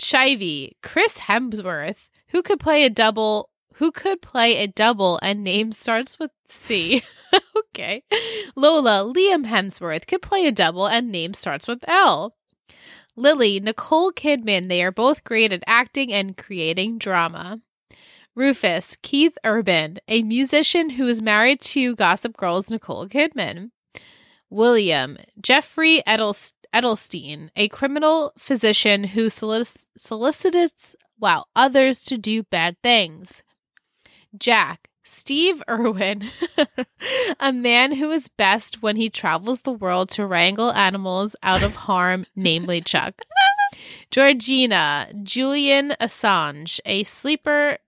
[0.00, 5.72] Chivy, Chris Hemsworth, who could play a double who could play a double and name
[5.72, 7.02] starts with C.
[7.56, 8.04] okay.
[8.54, 12.36] Lola, Liam Hemsworth could play a double and name starts with L.
[13.16, 17.60] Lily, Nicole Kidman, they are both great at acting and creating drama.
[18.34, 23.70] Rufus, Keith Urban, a musician who is married to Gossip Girl's Nicole Kidman.
[24.48, 32.76] William, Geoffrey Edels- Edelstein, a criminal physician who solic- solicits wow, others to do bad
[32.82, 33.42] things.
[34.36, 36.30] Jack, Steve Irwin,
[37.40, 41.76] a man who is best when he travels the world to wrangle animals out of
[41.76, 43.14] harm, namely Chuck.
[44.10, 47.78] Georgina, Julian Assange, a sleeper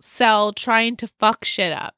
[0.00, 1.94] cell trying to fuck shit up.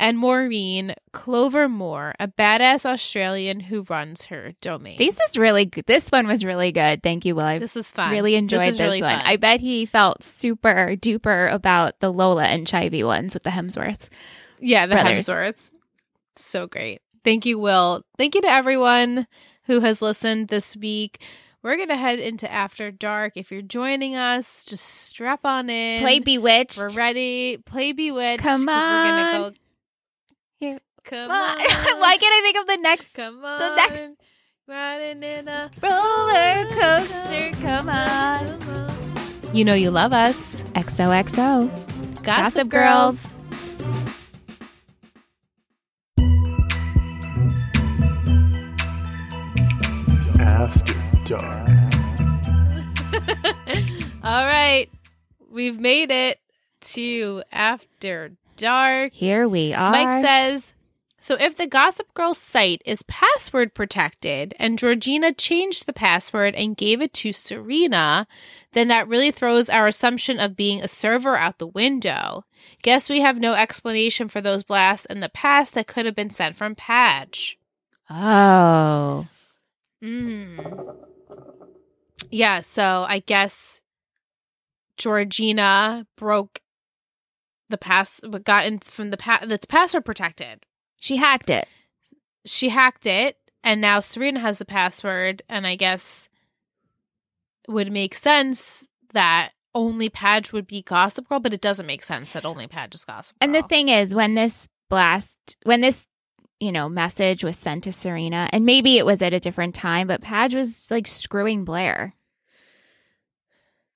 [0.00, 4.96] And Maureen Clover Moore, a badass Australian who runs her domain.
[4.96, 5.86] This is really good.
[5.86, 7.02] This one was really good.
[7.02, 7.42] Thank you, Will.
[7.44, 8.12] I this was fun.
[8.12, 9.16] really enjoyed this, this, really one.
[9.18, 9.26] fun.
[9.26, 14.08] I bet he felt super duper about the Lola and Chivy ones with the Hemsworths.
[14.60, 15.26] Yeah, the brothers.
[15.26, 15.70] Hemsworths.
[16.36, 17.00] So great.
[17.24, 18.04] Thank you, Will.
[18.16, 19.26] Thank you to everyone
[19.64, 21.20] who has listened this week.
[21.60, 23.32] We're going to head into After Dark.
[23.34, 26.00] If you're joining us, just strap on in.
[26.02, 26.78] Play Bewitched.
[26.78, 27.56] We're ready.
[27.66, 28.42] Play Bewitched.
[28.44, 29.32] Come 'cause We're on.
[29.32, 29.56] going to go.
[31.10, 31.26] Here.
[31.26, 31.60] Come Come on.
[31.94, 32.00] on.
[32.00, 33.58] Why can't I think of the next Come on.
[33.60, 34.04] the next-
[34.66, 37.50] Riding in a roller coaster?
[37.62, 38.60] Come on.
[38.60, 39.54] Come on.
[39.56, 40.60] You know you love us.
[40.74, 41.70] XOXO.
[42.22, 43.22] Gossip, Gossip Girls.
[43.22, 43.34] Girls.
[50.40, 50.94] After
[51.24, 51.68] dark.
[54.22, 54.88] All right.
[55.50, 56.38] We've made it
[56.80, 59.12] to After Dark.
[59.14, 59.90] Here we are.
[59.90, 60.74] Mike says
[61.20, 66.76] So if the Gossip Girl site is password protected and Georgina changed the password and
[66.76, 68.26] gave it to Serena,
[68.72, 72.44] then that really throws our assumption of being a server out the window.
[72.82, 76.30] Guess we have no explanation for those blasts in the past that could have been
[76.30, 77.58] sent from Patch.
[78.08, 79.26] oh.
[80.02, 80.94] Mm.
[82.30, 83.80] Yeah, so I guess
[84.96, 86.60] Georgina broke
[87.68, 90.60] the pass, got in from the pa- that's password protected.
[90.98, 91.66] She hacked it.
[92.44, 96.28] She hacked it, and now Serena has the password, and I guess
[97.66, 102.02] it would make sense that only Padge would be Gossip Girl, but it doesn't make
[102.02, 103.46] sense that only Padge is Gossip Girl.
[103.46, 106.06] And the thing is, when this blast, when this,
[106.58, 110.08] you know, message was sent to Serena, and maybe it was at a different time,
[110.08, 112.14] but Padge was like screwing Blair.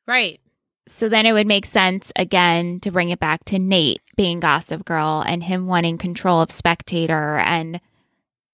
[0.06, 0.40] right?
[0.88, 4.84] So then it would make sense again to bring it back to Nate being Gossip
[4.84, 7.80] Girl and him wanting control of Spectator and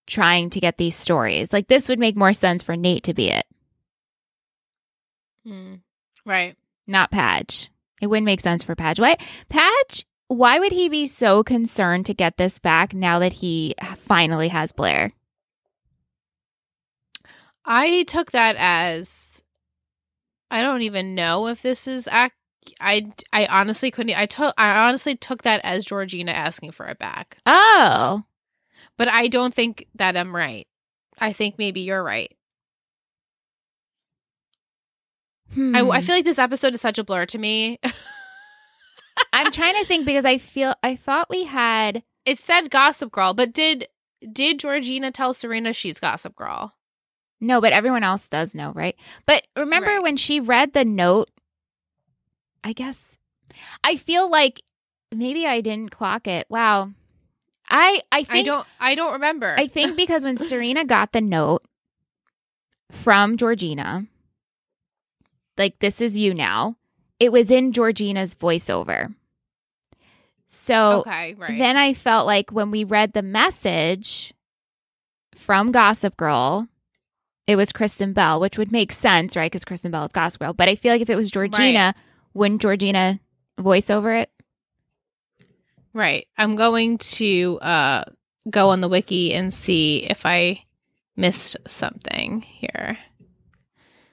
[0.07, 1.53] trying to get these stories.
[1.53, 3.47] Like this would make more sense for Nate to be it,
[5.47, 5.81] Mm.
[6.27, 6.57] Right.
[6.87, 7.71] not Padge.
[8.03, 9.01] It wouldn't make sense for Padge.
[9.01, 9.17] Why
[9.49, 10.05] Padge?
[10.29, 13.75] Why would he be so concerned to get this back now that he
[14.07, 15.13] finally has Blair?
[17.65, 19.43] I took that as
[20.51, 22.33] I don't even know if this is ac-
[22.81, 26.99] I I honestly couldn't I took I honestly took that as Georgina asking for it
[26.99, 27.39] back.
[27.47, 28.25] Oh,
[28.97, 30.67] But I don't think that I'm right.
[31.19, 32.33] I think maybe you're right.
[35.55, 35.75] Hmm.
[35.75, 37.79] I, I feel like this episode is such a blur to me.
[39.33, 43.35] I'm trying to think because I feel I thought we had it said Gossip Girl,
[43.35, 43.89] but did
[44.33, 46.75] did Georgina tell Serena she's Gossip Girl?
[47.41, 48.97] No, but everyone else does know, right?
[49.27, 50.03] But remember Right.
[50.03, 51.31] when she read the note?
[52.65, 53.17] I guess
[53.85, 54.63] I feel like
[55.15, 56.47] maybe I didn't clock it.
[56.51, 56.91] Wow.
[57.69, 59.55] I I think I don't I don't remember.
[59.57, 61.63] I think because when Serena got the note
[62.91, 64.07] from Georgina,
[65.57, 66.77] like this is you now,
[67.21, 69.15] it was in Georgina's voiceover.
[70.47, 71.59] So okay, right.
[71.59, 74.33] then I felt like when we read the message
[75.37, 76.69] from Gossip Girl,
[77.49, 79.51] it was Kristen Bell, which would make sense, right?
[79.51, 80.53] Because Kristen Bell is Gossip Girl.
[80.53, 81.95] But I feel like if it was Georgina,
[82.35, 83.19] wouldn't Georgina
[83.59, 84.31] voice over it?
[85.95, 86.29] Right.
[86.37, 88.05] I'm going to uh
[88.51, 90.63] go on the wiki and see if I
[91.17, 92.99] missed something here.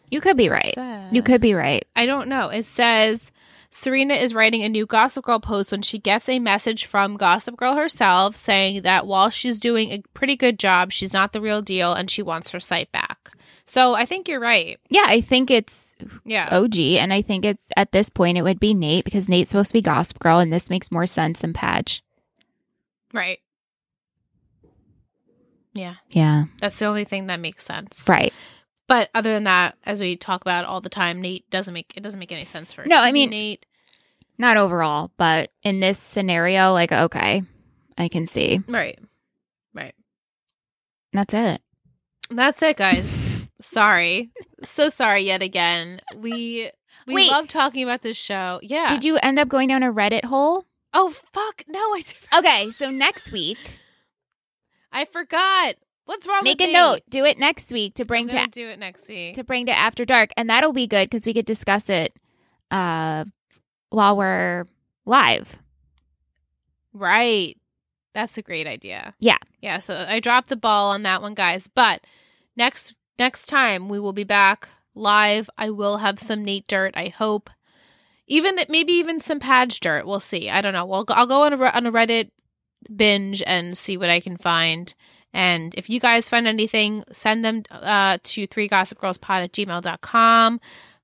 [0.09, 0.73] You could be right.
[1.11, 1.85] You could be right.
[1.93, 2.47] I don't know.
[2.49, 3.33] It says
[3.77, 7.57] Serena is writing a new Gossip Girl post when she gets a message from Gossip
[7.57, 11.61] Girl herself saying that while she's doing a pretty good job, she's not the real
[11.61, 13.31] deal and she wants her site back.
[13.65, 14.79] So I think you're right.
[14.89, 16.47] Yeah, I think it's Yeah.
[16.51, 19.69] OG, and I think it's at this point it would be Nate because Nate's supposed
[19.69, 22.01] to be Gossip Girl, and this makes more sense than Patch.
[23.13, 23.39] Right.
[25.73, 25.95] Yeah.
[26.11, 28.05] Yeah, That's the only thing that makes sense.
[28.07, 28.33] right.
[28.87, 32.03] But other than that, as we talk about all the time, Nate doesn't make it
[32.03, 33.65] doesn't make any sense for No, I mean- Nate.
[34.37, 37.43] Not overall, but in this scenario, like, okay,
[37.97, 38.59] I can see.
[38.67, 38.99] Right.
[39.73, 39.95] Right.
[41.13, 41.61] That's it.
[42.29, 43.47] That's it, guys.
[43.61, 44.31] sorry.
[44.63, 46.01] So sorry yet again.
[46.17, 46.69] We
[47.07, 47.31] we Wait.
[47.31, 48.59] love talking about this show.
[48.61, 48.89] Yeah.
[48.89, 50.65] Did you end up going down a Reddit hole?
[50.93, 51.63] Oh fuck.
[51.67, 53.57] No, I did Okay, so next week,
[54.91, 55.75] I forgot.
[56.05, 56.73] What's wrong make with a me?
[56.73, 57.01] note.
[57.09, 59.35] Do it next week to bring gonna do it next week.
[59.35, 62.13] to bring to After Dark, and that'll be good because we could discuss it
[62.71, 63.25] uh,
[63.89, 64.65] while we're
[65.05, 65.57] live.
[66.93, 67.57] Right.
[68.13, 69.13] That's a great idea.
[69.19, 69.37] Yeah.
[69.61, 71.67] Yeah, so I dropped the ball on that one, guys.
[71.67, 72.01] But
[72.55, 75.49] next next time we will be back live.
[75.57, 77.49] I will have some Nate dirt, I hope.
[78.27, 80.05] Even maybe even some Padge dirt.
[80.07, 80.49] We'll see.
[80.49, 80.85] I don't know.
[80.85, 82.29] We'll I'll go on a, on a Reddit
[82.95, 84.93] binge and see what I can find.
[85.35, 89.51] And if you guys find anything, send them uh, to three gossip girls pod at
[89.51, 90.61] gmail.com.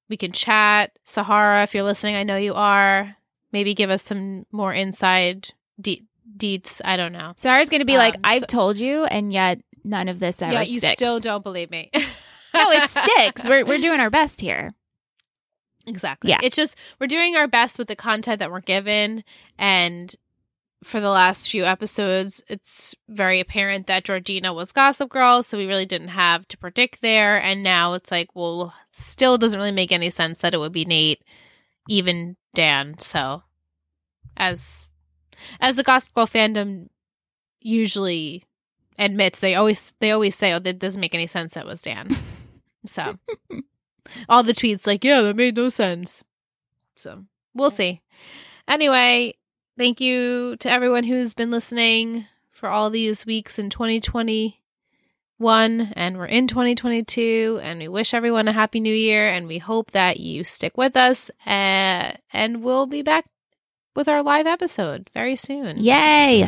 [0.09, 0.97] We can chat.
[1.03, 3.17] Sahara, if you're listening, I know you are.
[3.51, 5.49] Maybe give us some more inside
[5.81, 6.05] de-
[6.37, 6.79] deets.
[6.85, 7.33] I don't know.
[7.35, 10.41] Sahara's going to be like, Um, "I've so- told you," and yet none of this
[10.41, 10.93] ever yeah, you sticks.
[10.93, 11.89] still don't believe me.
[12.53, 13.45] no, it sticks.
[13.45, 14.73] We're we're doing our best here.
[15.87, 16.29] Exactly.
[16.29, 16.39] Yeah.
[16.41, 19.23] It's just we're doing our best with the content that we're given
[19.57, 20.15] and
[20.83, 25.67] for the last few episodes it's very apparent that Georgina was Gossip Girl, so we
[25.67, 29.91] really didn't have to predict there and now it's like well still doesn't really make
[29.91, 31.23] any sense that it would be Nate
[31.89, 32.97] even Dan.
[32.99, 33.43] So
[34.37, 34.91] as
[35.59, 36.87] as the Gossip Girl fandom
[37.59, 38.43] usually
[38.97, 42.17] admits they always they always say oh that doesn't make any sense that was Dan.
[42.85, 43.17] so
[44.27, 46.23] all the tweets like, yeah, that made no sense.
[46.95, 48.01] So we'll see.
[48.67, 49.35] Anyway,
[49.77, 55.93] thank you to everyone who's been listening for all these weeks in 2021.
[55.93, 57.59] And we're in 2022.
[57.61, 59.29] And we wish everyone a happy new year.
[59.29, 61.29] And we hope that you stick with us.
[61.45, 63.25] Uh, and we'll be back
[63.95, 65.79] with our live episode very soon.
[65.79, 66.45] Yay!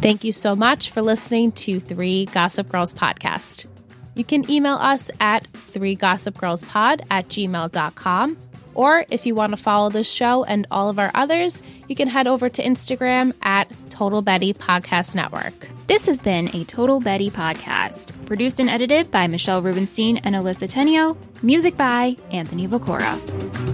[0.00, 3.66] Thank you so much for listening to Three Gossip Girls Podcast.
[4.14, 8.36] You can email us at three gossipgirlspod at gmail.com.
[8.76, 12.08] Or if you want to follow this show and all of our others, you can
[12.08, 15.68] head over to Instagram at Total Betty Podcast Network.
[15.86, 20.68] This has been a Total Betty podcast, produced and edited by Michelle Rubenstein and Alyssa
[20.68, 21.16] Tenio.
[21.42, 23.65] Music by Anthony Viccora.